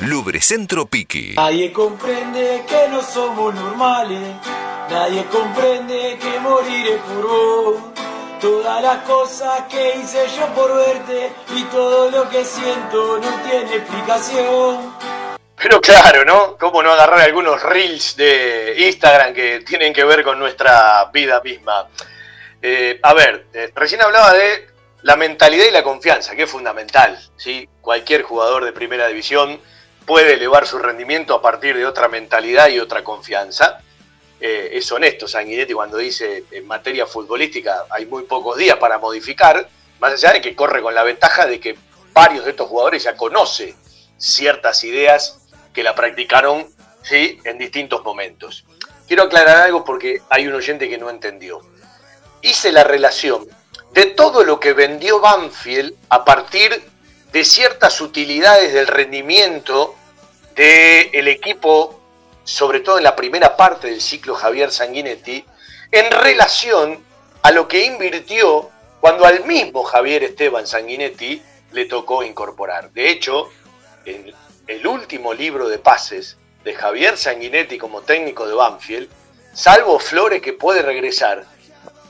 [0.00, 1.34] Lubricentro Piki.
[1.34, 4.34] Nadie comprende que no somos normales.
[4.90, 7.93] Nadie comprende que moriré por vos.
[8.40, 13.76] Todas las cosas que hice yo por verte y todo lo que siento no tiene
[13.76, 14.94] explicación.
[15.56, 16.58] Pero claro, ¿no?
[16.58, 21.88] ¿Cómo no agarrar algunos reels de Instagram que tienen que ver con nuestra vida misma?
[22.60, 24.66] Eh, a ver, eh, recién hablaba de
[25.02, 27.18] la mentalidad y la confianza, que es fundamental.
[27.36, 27.68] ¿sí?
[27.80, 29.60] Cualquier jugador de primera división
[30.04, 33.80] puede elevar su rendimiento a partir de otra mentalidad y otra confianza.
[34.46, 39.66] Eh, es honesto Sanguinetti cuando dice en materia futbolística hay muy pocos días para modificar,
[40.00, 41.78] más allá de que corre con la ventaja de que
[42.12, 43.74] varios de estos jugadores ya conoce
[44.18, 45.38] ciertas ideas
[45.72, 46.66] que la practicaron
[47.02, 47.38] ¿sí?
[47.44, 48.66] en distintos momentos.
[49.08, 51.62] Quiero aclarar algo porque hay un oyente que no entendió.
[52.42, 53.48] Hice la relación
[53.92, 56.82] de todo lo que vendió Banfield a partir
[57.32, 59.94] de ciertas utilidades del rendimiento
[60.54, 62.03] del equipo,
[62.44, 65.44] sobre todo en la primera parte del ciclo Javier Sanguinetti,
[65.90, 67.02] en relación
[67.42, 68.70] a lo que invirtió
[69.00, 71.42] cuando al mismo Javier Esteban Sanguinetti
[71.72, 72.90] le tocó incorporar.
[72.92, 73.50] De hecho,
[74.04, 74.32] en
[74.66, 79.10] el último libro de pases de Javier Sanguinetti como técnico de Banfield,
[79.52, 81.44] salvo Flores que puede regresar,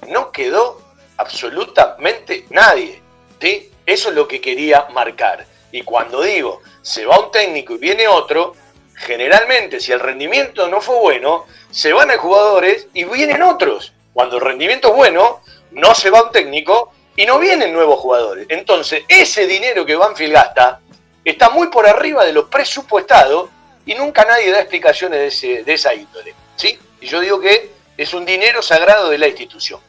[0.09, 0.83] no quedó
[1.17, 3.03] absolutamente nadie.
[3.41, 3.71] ¿sí?
[3.87, 5.47] Eso es lo que quería marcar.
[5.73, 8.55] Y cuando digo se va un técnico y viene otro,
[8.97, 13.93] generalmente si el rendimiento no fue bueno, se van a jugadores y vienen otros.
[14.13, 15.41] Cuando el rendimiento es bueno,
[15.73, 18.47] no se va un técnico y no vienen nuevos jugadores.
[18.49, 20.81] Entonces, ese dinero que Banfield gasta
[21.25, 23.51] está muy por arriba de lo presupuestado
[23.87, 26.35] y nunca nadie da explicaciones de, ese, de esa índole.
[26.57, 26.79] ¿sí?
[27.01, 29.81] Y yo digo que es un dinero sagrado de la institución.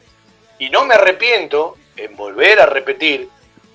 [0.58, 3.28] Y no me arrepiento en volver a repetir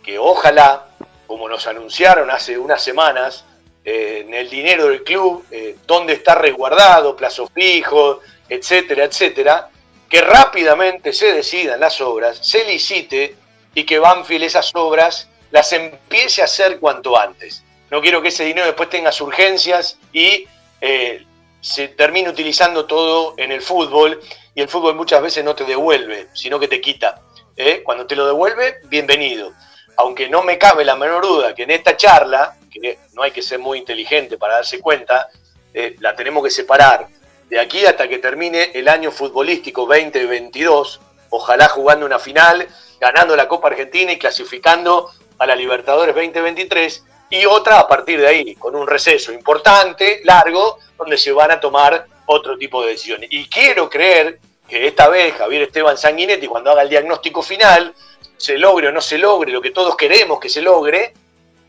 [0.03, 0.87] que ojalá,
[1.27, 3.45] como nos anunciaron hace unas semanas,
[3.83, 9.69] eh, en el dinero del club, eh, dónde está resguardado, plazo fijo, etcétera, etcétera,
[10.09, 13.35] que rápidamente se decidan las obras, se licite
[13.73, 17.63] y que Banfield esas obras las empiece a hacer cuanto antes.
[17.89, 20.47] No quiero que ese dinero después tenga urgencias y
[20.79, 21.25] eh,
[21.59, 24.19] se termine utilizando todo en el fútbol
[24.55, 27.21] y el fútbol muchas veces no te devuelve, sino que te quita.
[27.55, 27.81] ¿eh?
[27.83, 29.53] Cuando te lo devuelve, bienvenido.
[29.97, 33.41] Aunque no me cabe la menor duda que en esta charla, que no hay que
[33.41, 35.29] ser muy inteligente para darse cuenta,
[35.73, 37.07] eh, la tenemos que separar
[37.49, 41.01] de aquí hasta que termine el año futbolístico 2022,
[41.31, 42.65] ojalá jugando una final,
[42.99, 48.27] ganando la Copa Argentina y clasificando a la Libertadores 2023 y otra a partir de
[48.27, 53.29] ahí, con un receso importante, largo, donde se van a tomar otro tipo de decisiones.
[53.31, 57.93] Y quiero creer que esta vez Javier Esteban Sanguinetti, cuando haga el diagnóstico final,
[58.37, 61.13] se logre o no se logre lo que todos queremos que se logre,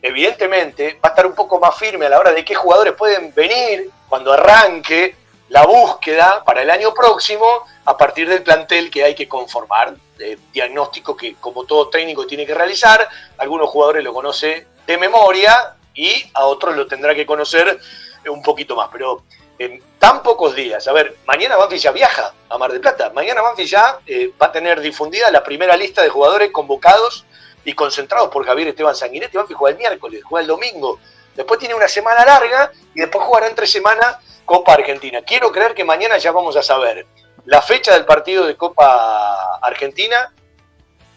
[0.02, 3.32] evidentemente va a estar un poco más firme a la hora de qué jugadores pueden
[3.32, 5.14] venir cuando arranque
[5.48, 7.46] la búsqueda para el año próximo
[7.84, 9.94] a partir del plantel que hay que conformar,
[10.52, 16.24] diagnóstico que como todo técnico tiene que realizar, algunos jugadores lo conoce de memoria y
[16.34, 17.78] a otros lo tendrá que conocer
[18.26, 19.22] un poquito más, pero
[19.58, 20.88] en tan pocos días.
[20.88, 23.10] A ver, mañana Banfield ya viaja a Mar del Plata.
[23.10, 27.26] Mañana Banfield ya eh, va a tener difundida la primera lista de jugadores convocados
[27.64, 29.36] y concentrados por Javier Esteban Sanguinetti.
[29.36, 30.98] Banfield juega el miércoles, juega el domingo.
[31.34, 35.22] Después tiene una semana larga y después jugará en tres semanas Copa Argentina.
[35.22, 37.06] Quiero creer que mañana ya vamos a saber
[37.44, 40.32] la fecha del partido de Copa Argentina,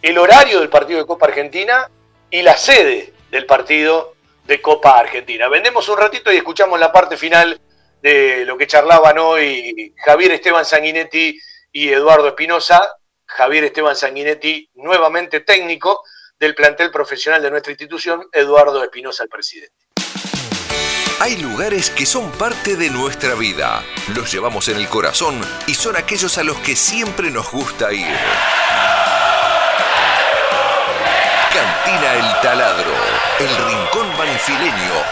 [0.01, 1.89] el horario del partido de Copa Argentina
[2.29, 4.13] y la sede del partido
[4.45, 5.49] de Copa Argentina.
[5.49, 7.59] Vendemos un ratito y escuchamos la parte final
[8.01, 11.39] de lo que charlaban hoy Javier Esteban Sanguinetti
[11.71, 12.81] y Eduardo Espinosa.
[13.27, 16.03] Javier Esteban Sanguinetti, nuevamente técnico
[16.39, 19.73] del plantel profesional de nuestra institución, Eduardo Espinosa, el presidente.
[21.21, 23.83] Hay lugares que son parte de nuestra vida,
[24.13, 28.15] los llevamos en el corazón y son aquellos a los que siempre nos gusta ir.
[31.53, 32.93] Cantina El Taladro,
[33.39, 33.84] el rincón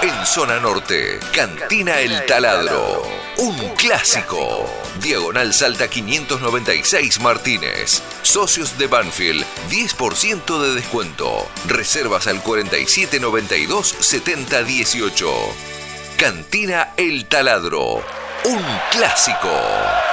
[0.01, 1.19] en zona norte.
[1.33, 3.03] Cantina El Taladro,
[3.37, 4.69] un clásico.
[4.99, 8.01] Diagonal Salta 596 Martínez.
[8.21, 11.47] Socios de Banfield, 10% de descuento.
[11.67, 15.33] Reservas al 4792 7018.
[16.17, 18.03] Cantina El Taladro,
[18.45, 20.12] un clásico.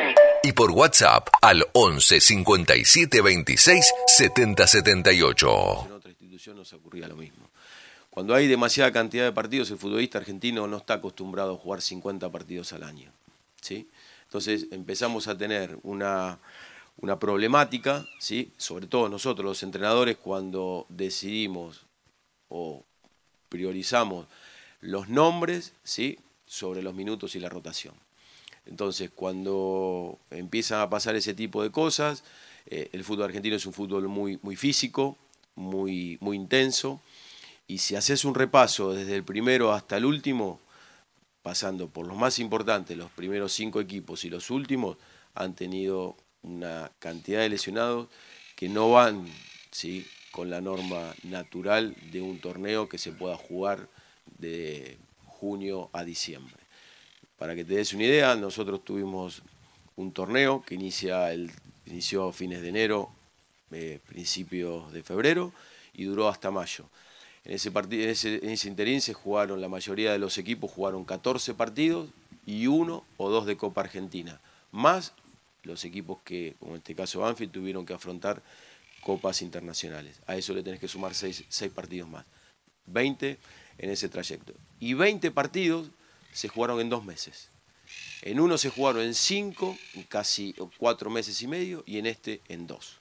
[0.43, 5.85] y por WhatsApp al 11 57 26 70 78.
[5.85, 7.49] En otra institución nos ocurría lo mismo.
[8.09, 12.29] Cuando hay demasiada cantidad de partidos, el futbolista argentino no está acostumbrado a jugar 50
[12.29, 13.11] partidos al año.
[13.61, 13.89] ¿sí?
[14.23, 16.39] Entonces empezamos a tener una,
[16.97, 18.51] una problemática, ¿sí?
[18.57, 21.85] sobre todo nosotros los entrenadores, cuando decidimos
[22.49, 22.83] o
[23.47, 24.27] priorizamos
[24.81, 26.19] los nombres ¿sí?
[26.45, 27.93] sobre los minutos y la rotación.
[28.65, 32.23] Entonces, cuando empiezan a pasar ese tipo de cosas,
[32.67, 35.17] eh, el fútbol argentino es un fútbol muy, muy físico,
[35.55, 37.01] muy, muy intenso,
[37.67, 40.59] y si haces un repaso desde el primero hasta el último,
[41.41, 44.97] pasando por los más importantes, los primeros cinco equipos y los últimos,
[45.33, 48.09] han tenido una cantidad de lesionados
[48.55, 49.25] que no van
[49.71, 50.05] ¿sí?
[50.31, 53.87] con la norma natural de un torneo que se pueda jugar
[54.37, 56.60] de junio a diciembre.
[57.41, 59.41] Para que te des una idea, nosotros tuvimos
[59.95, 61.33] un torneo que inicia
[61.87, 63.09] inició fines de enero,
[63.71, 65.51] eh, principios de febrero
[65.91, 66.85] y duró hasta mayo.
[67.43, 71.55] En ese, partido, en ese, interín se jugaron, la mayoría de los equipos jugaron 14
[71.55, 72.11] partidos
[72.45, 74.39] y uno o dos de Copa Argentina,
[74.71, 75.13] más
[75.63, 78.43] los equipos que, como en este caso Banfield, tuvieron que afrontar
[79.01, 80.15] copas internacionales.
[80.27, 82.23] A eso le tenés que sumar 6 partidos más.
[82.85, 83.39] 20
[83.79, 84.53] en ese trayecto.
[84.79, 85.89] Y 20 partidos
[86.31, 87.49] se jugaron en dos meses.
[88.21, 89.77] En uno se jugaron en cinco,
[90.07, 92.97] casi cuatro meses y medio, y en este en dos,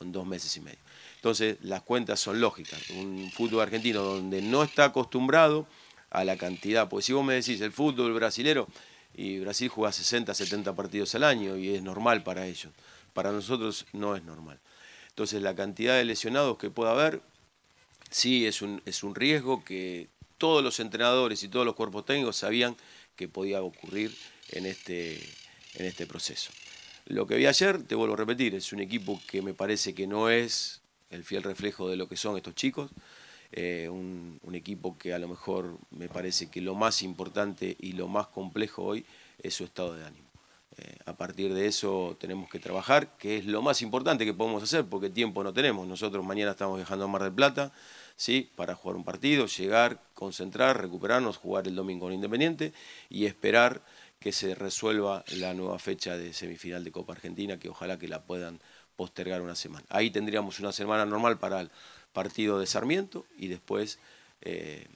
[0.00, 0.78] en dos meses y medio.
[1.16, 2.90] Entonces las cuentas son lógicas.
[2.90, 5.66] Un fútbol argentino donde no está acostumbrado
[6.10, 8.68] a la cantidad, porque si vos me decís el fútbol brasilero,
[9.14, 12.72] y Brasil juega 60, 70 partidos al año y es normal para ellos.
[13.14, 14.60] Para nosotros no es normal.
[15.08, 17.20] Entonces la cantidad de lesionados que pueda haber,
[18.10, 20.08] sí es un, es un riesgo que
[20.38, 22.76] todos los entrenadores y todos los cuerpos técnicos sabían
[23.16, 24.16] que podía ocurrir
[24.50, 25.16] en este,
[25.74, 26.50] en este proceso.
[27.06, 30.06] Lo que vi ayer, te vuelvo a repetir, es un equipo que me parece que
[30.06, 32.90] no es el fiel reflejo de lo que son estos chicos.
[33.50, 38.08] Eh, un, equipo que a lo mejor me parece que lo más importante y lo
[38.08, 39.06] más complejo hoy
[39.40, 40.26] es su estado de ánimo.
[40.76, 44.62] Eh, a partir de eso tenemos que trabajar, que es lo más importante que podemos
[44.62, 45.86] hacer, porque tiempo no tenemos.
[45.86, 47.72] Nosotros mañana estamos viajando a Mar del Plata,
[48.18, 48.50] ¿sí?
[48.56, 52.74] para jugar un partido, llegar, concentrar, recuperarnos, jugar el domingo con Independiente
[53.08, 53.80] y esperar
[54.18, 58.24] que se resuelva la nueva fecha de semifinal de Copa Argentina, que ojalá que la
[58.24, 58.60] puedan
[58.96, 59.86] postergar una semana.
[59.88, 61.70] Ahí tendríamos una semana normal para el
[62.12, 64.00] partido de Sarmiento y después
[64.40, 64.88] eh,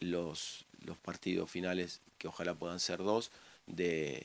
[0.00, 3.30] los, los partidos finales, que ojalá puedan ser dos,
[3.66, 4.24] de,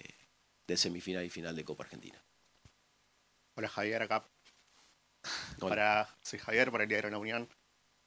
[0.66, 2.18] de semifinal y final de Copa Argentina.
[3.56, 4.24] Hola Javier, acá.
[5.60, 7.50] Para, soy Javier, para el Diario de la Unión.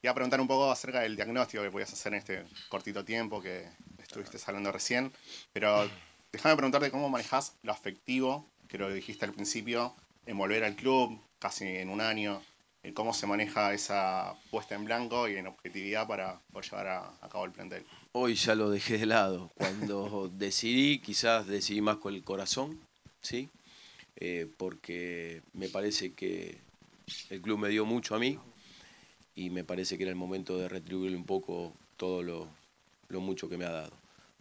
[0.01, 3.43] Iba a preguntar un poco acerca del diagnóstico que podías hacer en este cortito tiempo
[3.43, 3.69] que
[3.99, 5.12] estuviste hablando recién,
[5.53, 5.91] pero
[6.33, 11.20] déjame preguntarte cómo manejas lo afectivo, que lo dijiste al principio, en volver al club
[11.41, 12.41] casi en un año.
[12.85, 17.12] eh, cómo se maneja esa puesta en blanco y en objetividad para poder llevar a,
[17.20, 17.85] a cabo el plantel.
[18.12, 19.51] Hoy ya lo dejé de lado.
[19.57, 22.79] Cuando decidí, quizás decidí más con el corazón,
[23.20, 23.49] ¿sí?
[24.15, 26.59] Eh, porque me parece que
[27.31, 28.39] el club me dio mucho a mí
[29.39, 32.48] y me parece que era el momento de retribuirle un poco todo lo,
[33.09, 33.93] lo mucho que me ha dado.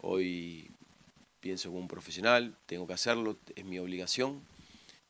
[0.01, 0.71] Hoy
[1.39, 4.41] pienso como un profesional, tengo que hacerlo, es mi obligación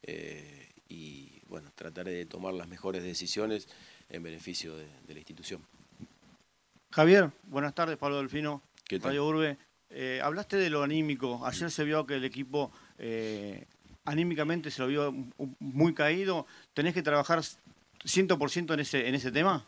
[0.04, 3.70] eh, y bueno, trataré de tomar las mejores decisiones
[4.10, 5.62] en beneficio de, de la institución.
[6.92, 9.12] Javier, buenas tardes, Pablo Delfino, ¿Qué tal?
[9.12, 9.58] Radio Urbe.
[9.90, 11.46] Eh, hablaste de lo anímico.
[11.46, 13.66] Ayer se vio que el equipo eh,
[14.04, 15.16] anímicamente se lo vio
[15.60, 16.46] muy caído.
[16.74, 17.40] ¿Tenés que trabajar
[18.04, 19.66] 100% en ese, en ese tema?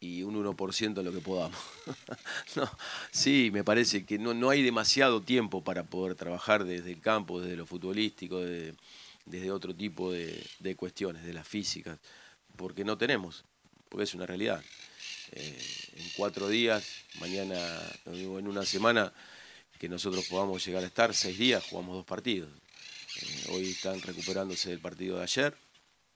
[0.00, 1.58] Y un 1% lo que podamos.
[3.10, 7.40] sí, me parece que no, no hay demasiado tiempo para poder trabajar desde el campo,
[7.40, 8.74] desde lo futbolístico, de-
[9.26, 10.42] desde otro tipo de,
[10.76, 11.98] cuestiones, de las físicas,
[12.56, 13.44] porque no tenemos,
[13.88, 14.62] porque es una realidad.
[15.32, 15.58] Eh,
[15.96, 16.84] en cuatro días,
[17.20, 17.56] mañana
[18.06, 19.12] en una semana,
[19.78, 22.50] que nosotros podamos llegar a estar seis días, jugamos dos partidos.
[23.22, 25.56] Eh, hoy están recuperándose del partido de ayer,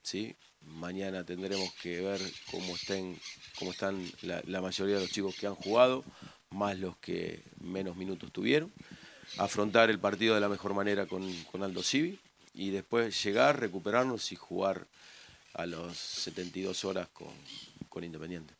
[0.02, 0.34] ¿sí?
[0.66, 2.20] Mañana tendremos que ver
[2.50, 3.18] cómo estén,
[3.58, 6.04] cómo están la, mayoría de los chicos que han jugado,
[6.50, 8.72] más los que menos minutos tuvieron.
[9.38, 12.18] Afrontar el partido de la mejor manera con, con Aldo Civi
[12.54, 14.86] y después llegar, recuperarnos y jugar
[15.54, 17.32] a los 72 horas con,
[17.88, 18.54] con Independiente.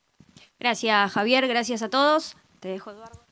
[0.59, 1.47] Gracias, Javier.
[1.49, 2.37] Gracias a todos.
[2.61, 3.32] Te dejo, Eduardo.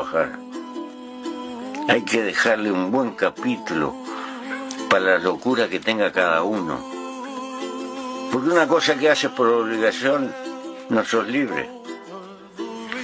[1.87, 3.93] Hay que dejarle un buen capítulo
[4.89, 6.79] para la locura que tenga cada uno.
[8.31, 10.33] Porque una cosa que haces por obligación,
[10.89, 11.69] no sos libre.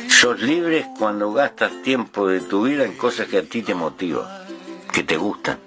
[0.10, 4.26] Sos libre cuando gastas tiempo de tu vida en cosas que a ti te motivan,
[4.92, 5.60] que te gustan.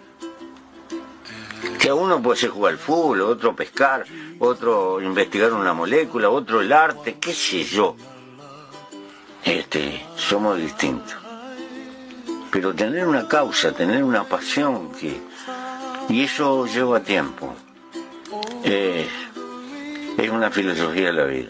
[1.78, 4.04] Que a uno puede ser jugar al fútbol, otro pescar,
[4.40, 7.94] otro investigar una molécula, otro el arte, qué sé yo.
[9.44, 11.19] Este, somos distintos.
[12.50, 15.20] Pero tener una causa, tener una pasión que.
[16.08, 17.54] Y eso lleva tiempo.
[18.64, 19.06] Es,
[20.18, 21.48] es una filosofía de la vida.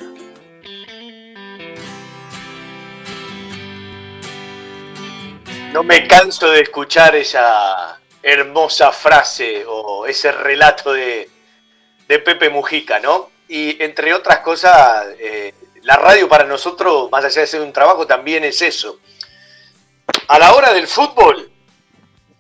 [5.73, 11.31] No me canso de escuchar esa hermosa frase o ese relato de,
[12.09, 13.31] de Pepe Mujica, ¿no?
[13.49, 18.07] Y entre otras cosas, eh, la radio para nosotros, más allá de ser un trabajo,
[18.07, 18.99] también es eso.
[20.29, 21.51] A la hora del fútbol,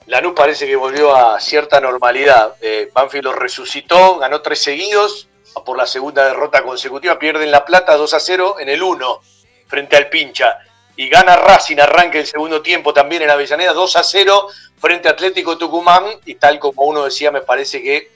[0.07, 2.55] Lanús parece que volvió a cierta normalidad.
[2.61, 5.29] Eh, Banfield lo resucitó, ganó tres seguidos,
[5.65, 9.21] por la segunda derrota consecutiva, pierden La Plata 2 a 0 en el 1
[9.67, 10.59] frente al Pincha.
[10.97, 14.49] Y gana Racing, arranca el segundo tiempo también en Avellaneda 2 a 0
[14.79, 16.05] frente a Atlético Tucumán.
[16.27, 18.11] Y tal como uno decía, me parece que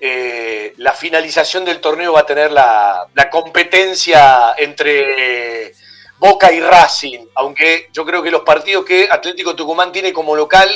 [0.00, 5.74] eh, la finalización del torneo va a tener la competencia entre
[6.18, 10.68] Boca y Racing, aunque yo creo que los partidos que Atlético Tucumán tiene como local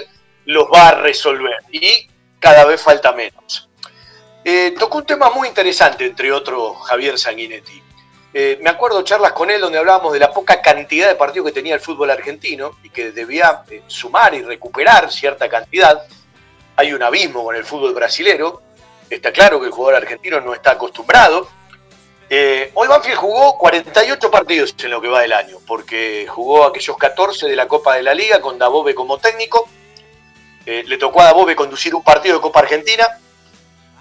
[0.45, 2.09] los va a resolver y
[2.39, 3.69] cada vez falta menos.
[4.45, 7.83] Eh, tocó un tema muy interesante, entre otros, Javier Sanguinetti.
[8.33, 11.53] Eh, me acuerdo charlas con él donde hablábamos de la poca cantidad de partidos que
[11.53, 16.03] tenía el fútbol argentino y que debía eh, sumar y recuperar cierta cantidad.
[16.77, 18.63] Hay un abismo con el fútbol brasilero.
[19.11, 21.49] Está claro que el jugador argentino no está acostumbrado.
[22.31, 26.97] Eh, hoy Banfield jugó 48 partidos en lo que va del año, porque jugó aquellos
[26.97, 29.69] 14 de la Copa de la Liga con Dabove como técnico.
[30.67, 33.07] Eh, le tocó a Dabove conducir un partido de Copa Argentina.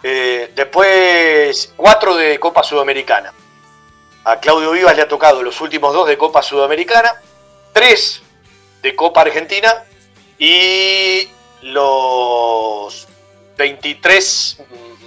[0.04, 3.34] Eh, después cuatro de Copa Sudamericana.
[4.26, 7.22] A Claudio Vivas le ha tocado los últimos dos de Copa Sudamericana,
[7.72, 8.22] tres
[8.82, 9.86] de Copa Argentina
[10.38, 11.30] y
[11.62, 13.08] los
[13.58, 14.58] 23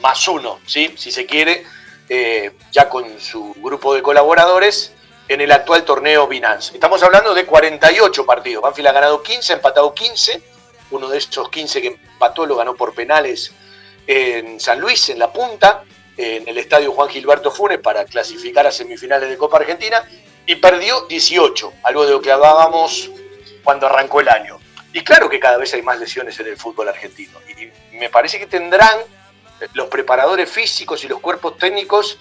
[0.01, 0.95] más uno, ¿sí?
[0.97, 1.67] si se quiere,
[2.13, 4.93] eh, ya con su grupo de colaboradores
[5.29, 6.75] en el actual torneo Binance.
[6.75, 8.65] Estamos hablando de 48 partidos.
[8.65, 10.43] Banfield ha ganado 15, ha empatado 15.
[10.91, 13.53] Uno de esos 15 que empató lo ganó por penales
[14.09, 15.85] en San Luis, en la punta,
[16.17, 20.03] en el estadio Juan Gilberto Funes para clasificar a semifinales de Copa Argentina.
[20.47, 23.09] Y perdió 18, algo de lo que hablábamos
[23.63, 24.59] cuando arrancó el año.
[24.93, 27.39] Y claro que cada vez hay más lesiones en el fútbol argentino.
[27.57, 28.99] Y me parece que tendrán
[29.75, 32.19] los preparadores físicos y los cuerpos técnicos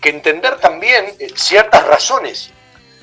[0.00, 2.50] que entender también eh, ciertas razones,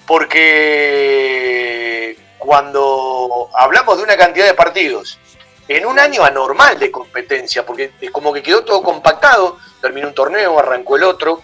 [0.06, 5.20] porque cuando hablamos de una cantidad de partidos
[5.68, 10.14] en un año anormal de competencia, porque es como que quedó todo compactado, terminó un
[10.14, 11.42] torneo, arrancó el otro,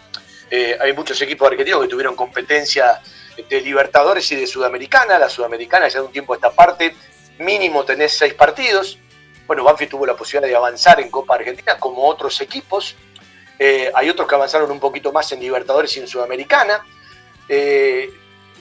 [0.50, 3.02] eh, hay muchos equipos argentinos que tuvieron competencia
[3.50, 6.96] de Libertadores y de Sudamericana, la Sudamericana ya de un tiempo a esta parte,
[7.40, 9.00] mínimo tenés seis partidos,
[9.52, 12.96] bueno, Banfield tuvo la posibilidad de avanzar en Copa Argentina como otros equipos,
[13.60, 16.86] eh, hay otros que avanzaron un poquito más en Libertadores y en Sudamericana.
[17.50, 18.10] Eh,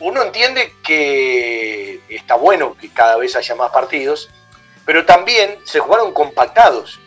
[0.00, 4.30] uno entiende que está bueno que cada vez haya más partidos,
[4.84, 6.98] pero también se jugaron compactados.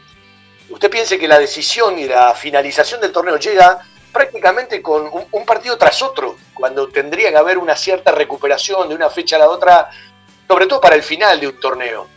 [0.69, 3.81] Usted piense que la decisión y la finalización del torneo llega
[4.13, 9.09] prácticamente con un, partido tras otro, cuando tendría que haber una cierta recuperación de una
[9.09, 9.89] fecha a la otra,
[10.47, 12.12] sobre todo para el final de un torneo.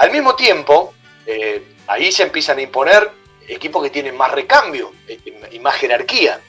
[0.00, 0.94] Al mismo tiempo,
[1.26, 3.10] eh, ahí se empiezan a imponer
[3.46, 5.18] equipos que tienen más recambio eh,
[5.52, 6.40] y más jerarquía.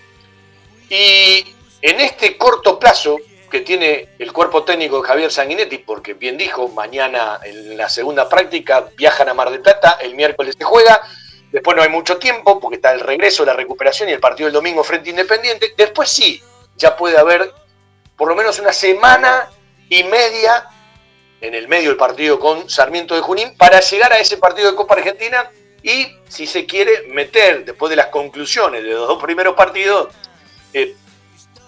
[0.89, 3.17] Y en este corto plazo
[3.49, 8.29] que tiene el cuerpo técnico de Javier Sanguinetti, porque bien dijo, mañana en la segunda
[8.29, 11.01] práctica viajan a Mar del Plata, el miércoles se juega,
[11.51, 14.53] después no hay mucho tiempo porque está el regreso, la recuperación y el partido del
[14.53, 16.41] domingo frente Independiente, después sí,
[16.77, 17.51] ya puede haber
[18.15, 19.49] por lo menos una semana
[19.89, 20.69] y media
[21.41, 24.75] en el medio del partido con Sarmiento de Junín para llegar a ese partido de
[24.77, 25.49] Copa Argentina
[25.83, 30.13] y, si se quiere, meter, después de las conclusiones de los dos primeros partidos,
[30.73, 30.95] eh,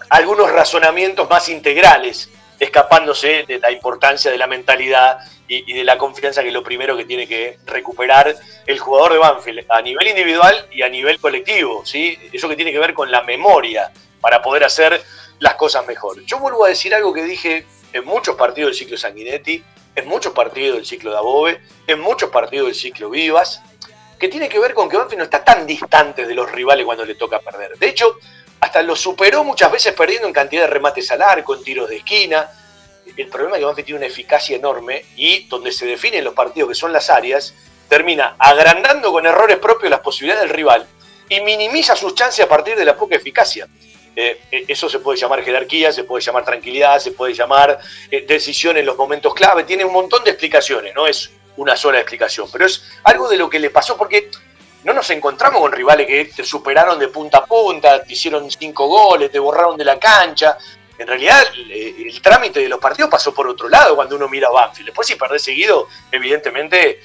[0.08, 2.30] algunos razonamientos más integrales,
[2.60, 5.18] escapándose de la importancia de la mentalidad
[5.48, 8.34] y, de la confianza, que es lo primero que tiene que recuperar
[8.66, 12.16] el jugador de Banfield, a nivel individual y a nivel colectivo, ¿sí?
[12.32, 13.90] Eso que tiene que ver con la memoria
[14.20, 15.02] para poder hacer
[15.40, 16.24] las cosas mejor.
[16.24, 19.62] Yo vuelvo a decir algo que dije en muchos partidos del ciclo Sanguinetti,
[19.94, 23.62] en muchos partidos del ciclo de Above, en muchos partidos del ciclo Vivas,
[24.18, 27.04] que tiene que ver con que Banfield no está tan distante de los rivales cuando
[27.04, 27.78] le toca perder.
[27.78, 28.18] De hecho,
[28.60, 31.98] hasta lo superó muchas veces perdiendo en cantidad de remates al arco, en tiros de
[31.98, 32.50] esquina.
[33.16, 36.70] El problema es que Banfield tiene una eficacia enorme y donde se definen los partidos
[36.70, 37.54] que son las áreas,
[37.88, 40.84] termina agrandando con errores propios las posibilidades del rival
[41.28, 43.68] y minimiza sus chances a partir de la poca eficacia.
[44.16, 47.78] Eh, eh, eso se puede llamar jerarquía, se puede llamar tranquilidad, se puede llamar
[48.10, 51.98] eh, decisión en los momentos clave, tiene un montón de explicaciones, no es una sola
[51.98, 54.30] explicación, pero es algo de lo que le pasó porque
[54.84, 58.86] no nos encontramos con rivales que te superaron de punta a punta, te hicieron cinco
[58.86, 60.58] goles, te borraron de la cancha.
[60.96, 64.50] En realidad, el, trámite de los partidos pasó por otro lado cuando uno mira a
[64.50, 64.88] Banfield.
[64.88, 67.00] Después, si perdés seguido, evidentemente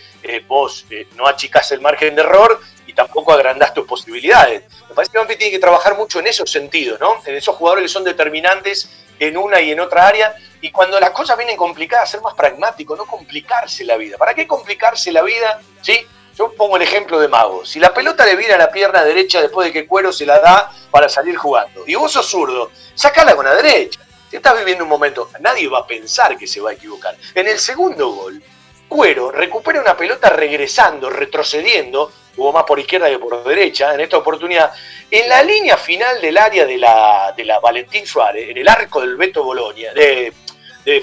[0.46, 4.64] vos no achicás el margen de error y tampoco agrandás tus posibilidades.
[4.90, 7.22] Me parece que Banfield tiene que trabajar mucho en esos sentidos, ¿no?
[7.24, 8.90] En esos jugadores que son determinantes
[9.20, 10.36] en una y en otra área.
[10.60, 14.18] Y cuando las cosas vienen complicadas, ser más pragmático, no complicarse la vida.
[14.18, 15.62] ¿Para qué complicarse la vida?
[15.84, 16.00] ¿Sí?
[16.36, 17.64] Yo pongo el ejemplo de Mago.
[17.64, 20.40] Si la pelota le viene a la pierna derecha después de que Cuero se la
[20.40, 24.00] da para salir jugando, y vos sos zurdo, sacala con la derecha.
[24.32, 27.16] Si estás viviendo un momento, nadie va a pensar que se va a equivocar.
[27.36, 28.42] En el segundo gol,
[28.88, 34.18] Cuero recupera una pelota regresando, retrocediendo, hubo más por izquierda que por derecha en esta
[34.18, 34.72] oportunidad,
[35.12, 39.02] en la línea final del área de la, de la Valentín Suárez, en el arco
[39.02, 40.34] del Beto Bolonia, de,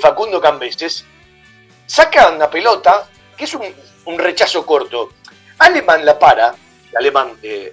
[0.01, 1.05] Facundo Cambeses,
[1.87, 3.63] saca una pelota que es un,
[4.07, 5.11] un rechazo corto.
[5.59, 6.55] Alemán la para,
[6.97, 7.73] alemán, eh,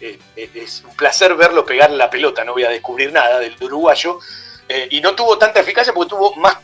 [0.00, 3.56] eh, eh, es un placer verlo pegar la pelota, no voy a descubrir nada del
[3.60, 4.18] uruguayo,
[4.90, 6.58] y no tuvo tanta eficacia porque tuvo más,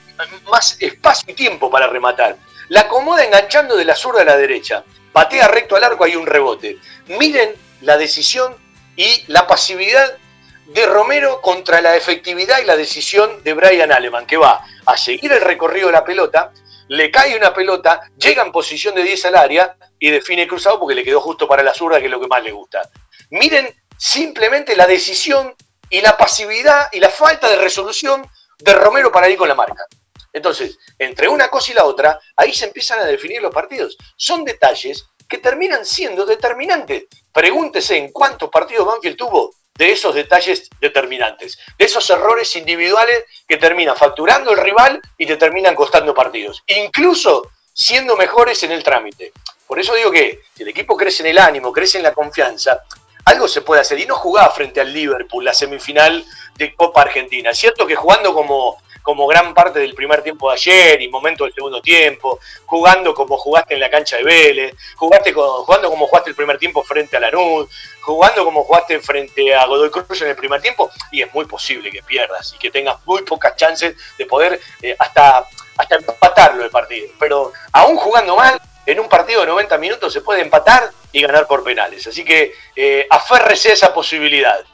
[0.51, 2.37] más espacio y tiempo para rematar.
[2.69, 4.85] La acomoda enganchando de la zurda a la derecha,
[5.15, 6.77] patea recto al arco, hay un rebote.
[7.07, 8.57] Miren la decisión
[8.97, 10.19] y la pasividad
[10.67, 15.33] de Romero contra la efectividad y la decisión de Brian Aleman, que va a seguir
[15.33, 16.53] el recorrido de la pelota,
[16.89, 20.97] le cae una pelota, llega en posición de 10 al área y define cruzado porque
[20.97, 22.83] le quedó justo para la zurda, que es lo que más le gusta.
[23.31, 25.55] Miren simplemente la decisión
[25.91, 28.29] y la pasividad y la falta de resolución
[28.59, 29.87] de Romero para ir con la marca.
[30.35, 33.97] Entonces, entre una cosa y la otra, ahí se empiezan a definir los partidos.
[34.17, 37.05] Son detalles que terminan siendo determinantes.
[37.33, 43.57] Pregúntese en cuántos partidos Banfield tuvo de esos detalles determinantes, de esos errores individuales que
[43.57, 49.33] terminan facturando el rival y te terminan costando partidos, incluso siendo mejores en el trámite.
[49.67, 52.83] Por eso digo que si el equipo crece en el ánimo, crece en la confianza,
[53.25, 53.99] algo se puede hacer.
[53.99, 56.25] Y no jugaba frente al Liverpool la semifinal
[56.57, 57.55] de Copa Argentina.
[57.55, 61.53] Cierto que jugando como, como gran parte del primer tiempo de ayer y momento del
[61.53, 66.37] segundo tiempo, jugando como jugaste en la cancha de Vélez, jugaste jugando como jugaste el
[66.37, 67.69] primer tiempo frente a Lanús,
[68.01, 71.91] jugando como jugaste frente a Godoy Cruz en el primer tiempo, y es muy posible
[71.91, 76.71] que pierdas y que tengas muy pocas chances de poder eh, hasta, hasta empatarlo el
[76.71, 77.09] partido.
[77.21, 81.47] Pero aún jugando mal, en un partido de 90 minutos se puede empatar y ganar
[81.47, 82.07] por penales.
[82.07, 84.65] Así que eh, aférrese a esa posibilidad.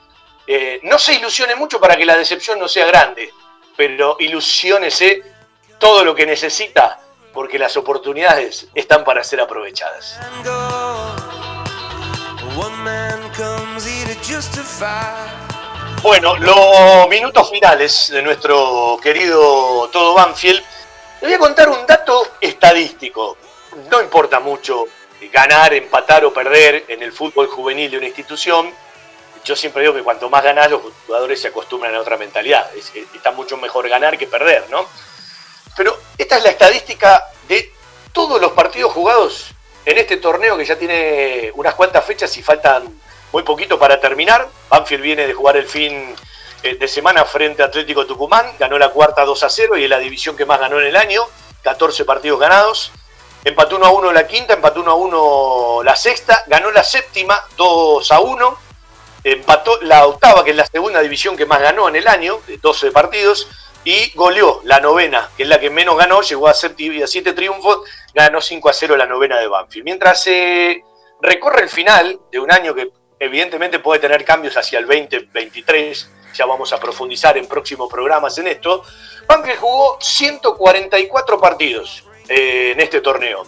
[0.47, 3.33] Eh, no se ilusione mucho para que la decepción no sea grande,
[3.81, 5.23] pero ilusiónese
[5.79, 7.01] todo lo que necesita
[7.33, 10.21] porque las oportunidades están para ser aprovechadas.
[16.03, 20.63] Bueno, los minutos finales de nuestro querido Todo Banfield.
[21.23, 23.39] Le voy a contar un dato estadístico.
[23.91, 24.89] No importa mucho
[25.33, 28.75] ganar, empatar o perder en el fútbol juvenil de una institución.
[29.45, 32.71] Yo siempre digo que cuanto más ganás, los jugadores se acostumbran a otra mentalidad.
[33.15, 34.87] está mucho mejor ganar que perder, ¿no?
[35.77, 37.73] Pero esta es la estadística de
[38.13, 39.53] todos los partidos jugados
[39.85, 43.01] en este torneo que ya tiene unas cuantas fechas y faltan
[43.33, 44.49] muy poquito para terminar.
[44.69, 46.15] Banfield viene de jugar el fin
[46.63, 49.91] eh, de semana frente a Atlético Tucumán, ganó la cuarta 2 a 0 y es
[49.91, 51.23] la división que más ganó en el año,
[51.63, 52.93] 14 partidos ganados.
[53.43, 57.41] Empató 1 a 1 la quinta, empató 1 a 1 la sexta, ganó la séptima
[57.57, 58.59] 2 a 1,
[59.25, 62.59] empató la octava, que es la segunda división que más ganó en el año, de
[62.59, 63.49] 12 partidos,
[63.85, 67.81] y goleó la novena, que es la que menos ganó, llegó a 7 triunfos,
[68.15, 69.85] ganó 5 a 0 la novena de Banfield.
[69.85, 70.85] Mientras se
[71.23, 76.47] recorre el final de un año que evidentemente puede tener cambios hacia el 2023, ya
[76.47, 78.85] vamos a profundizar en próximos programas en esto,
[79.27, 83.45] Banfield jugó 144 partidos, eh, en este torneo.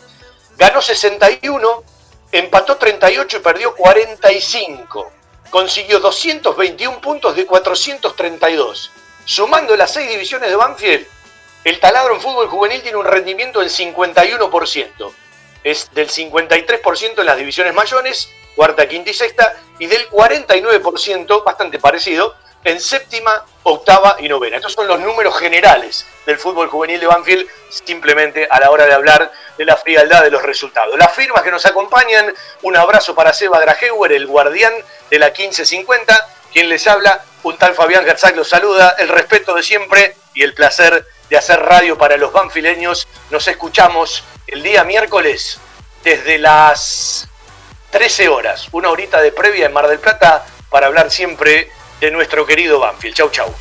[0.58, 1.84] Ganó 61,
[2.32, 5.21] empató 38 y perdió 45.
[5.52, 8.90] Consiguió 221 puntos de 432.
[9.26, 11.06] Sumando las seis divisiones de Banfield,
[11.64, 15.12] el taladro en fútbol juvenil tiene un rendimiento del 51%.
[15.62, 21.78] Es del 53% en las divisiones mayores, cuarta, quinta y sexta, y del 49%, bastante
[21.78, 22.34] parecido,
[22.64, 24.56] en séptima, octava y novena.
[24.56, 28.92] Estos son los números generales del fútbol juvenil de Banfield, simplemente a la hora de
[28.92, 30.96] hablar de la frialdad de los resultados.
[30.98, 32.32] Las firmas que nos acompañan,
[32.62, 34.72] un abrazo para Seba Grajeuer, el guardián
[35.10, 39.62] de la 1550, quien les habla, un tal Fabián Herzag los saluda, el respeto de
[39.62, 43.08] siempre y el placer de hacer radio para los banfileños.
[43.30, 45.58] Nos escuchamos el día miércoles
[46.04, 47.26] desde las
[47.90, 51.70] 13 horas, una horita de previa en Mar del Plata para hablar siempre
[52.02, 53.14] de nuestro querido Banfield.
[53.14, 53.54] Chau, chau.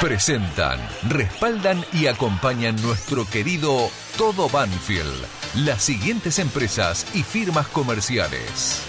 [0.00, 0.78] Presentan,
[1.08, 8.82] respaldan y acompañan nuestro querido Todo Banfield, las siguientes empresas y firmas comerciales.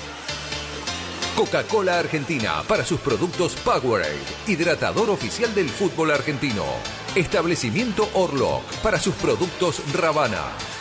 [1.35, 6.65] Coca-Cola Argentina para sus productos Powerade, hidratador oficial del fútbol argentino.
[7.15, 10.43] Establecimiento Orlock para sus productos Ravana.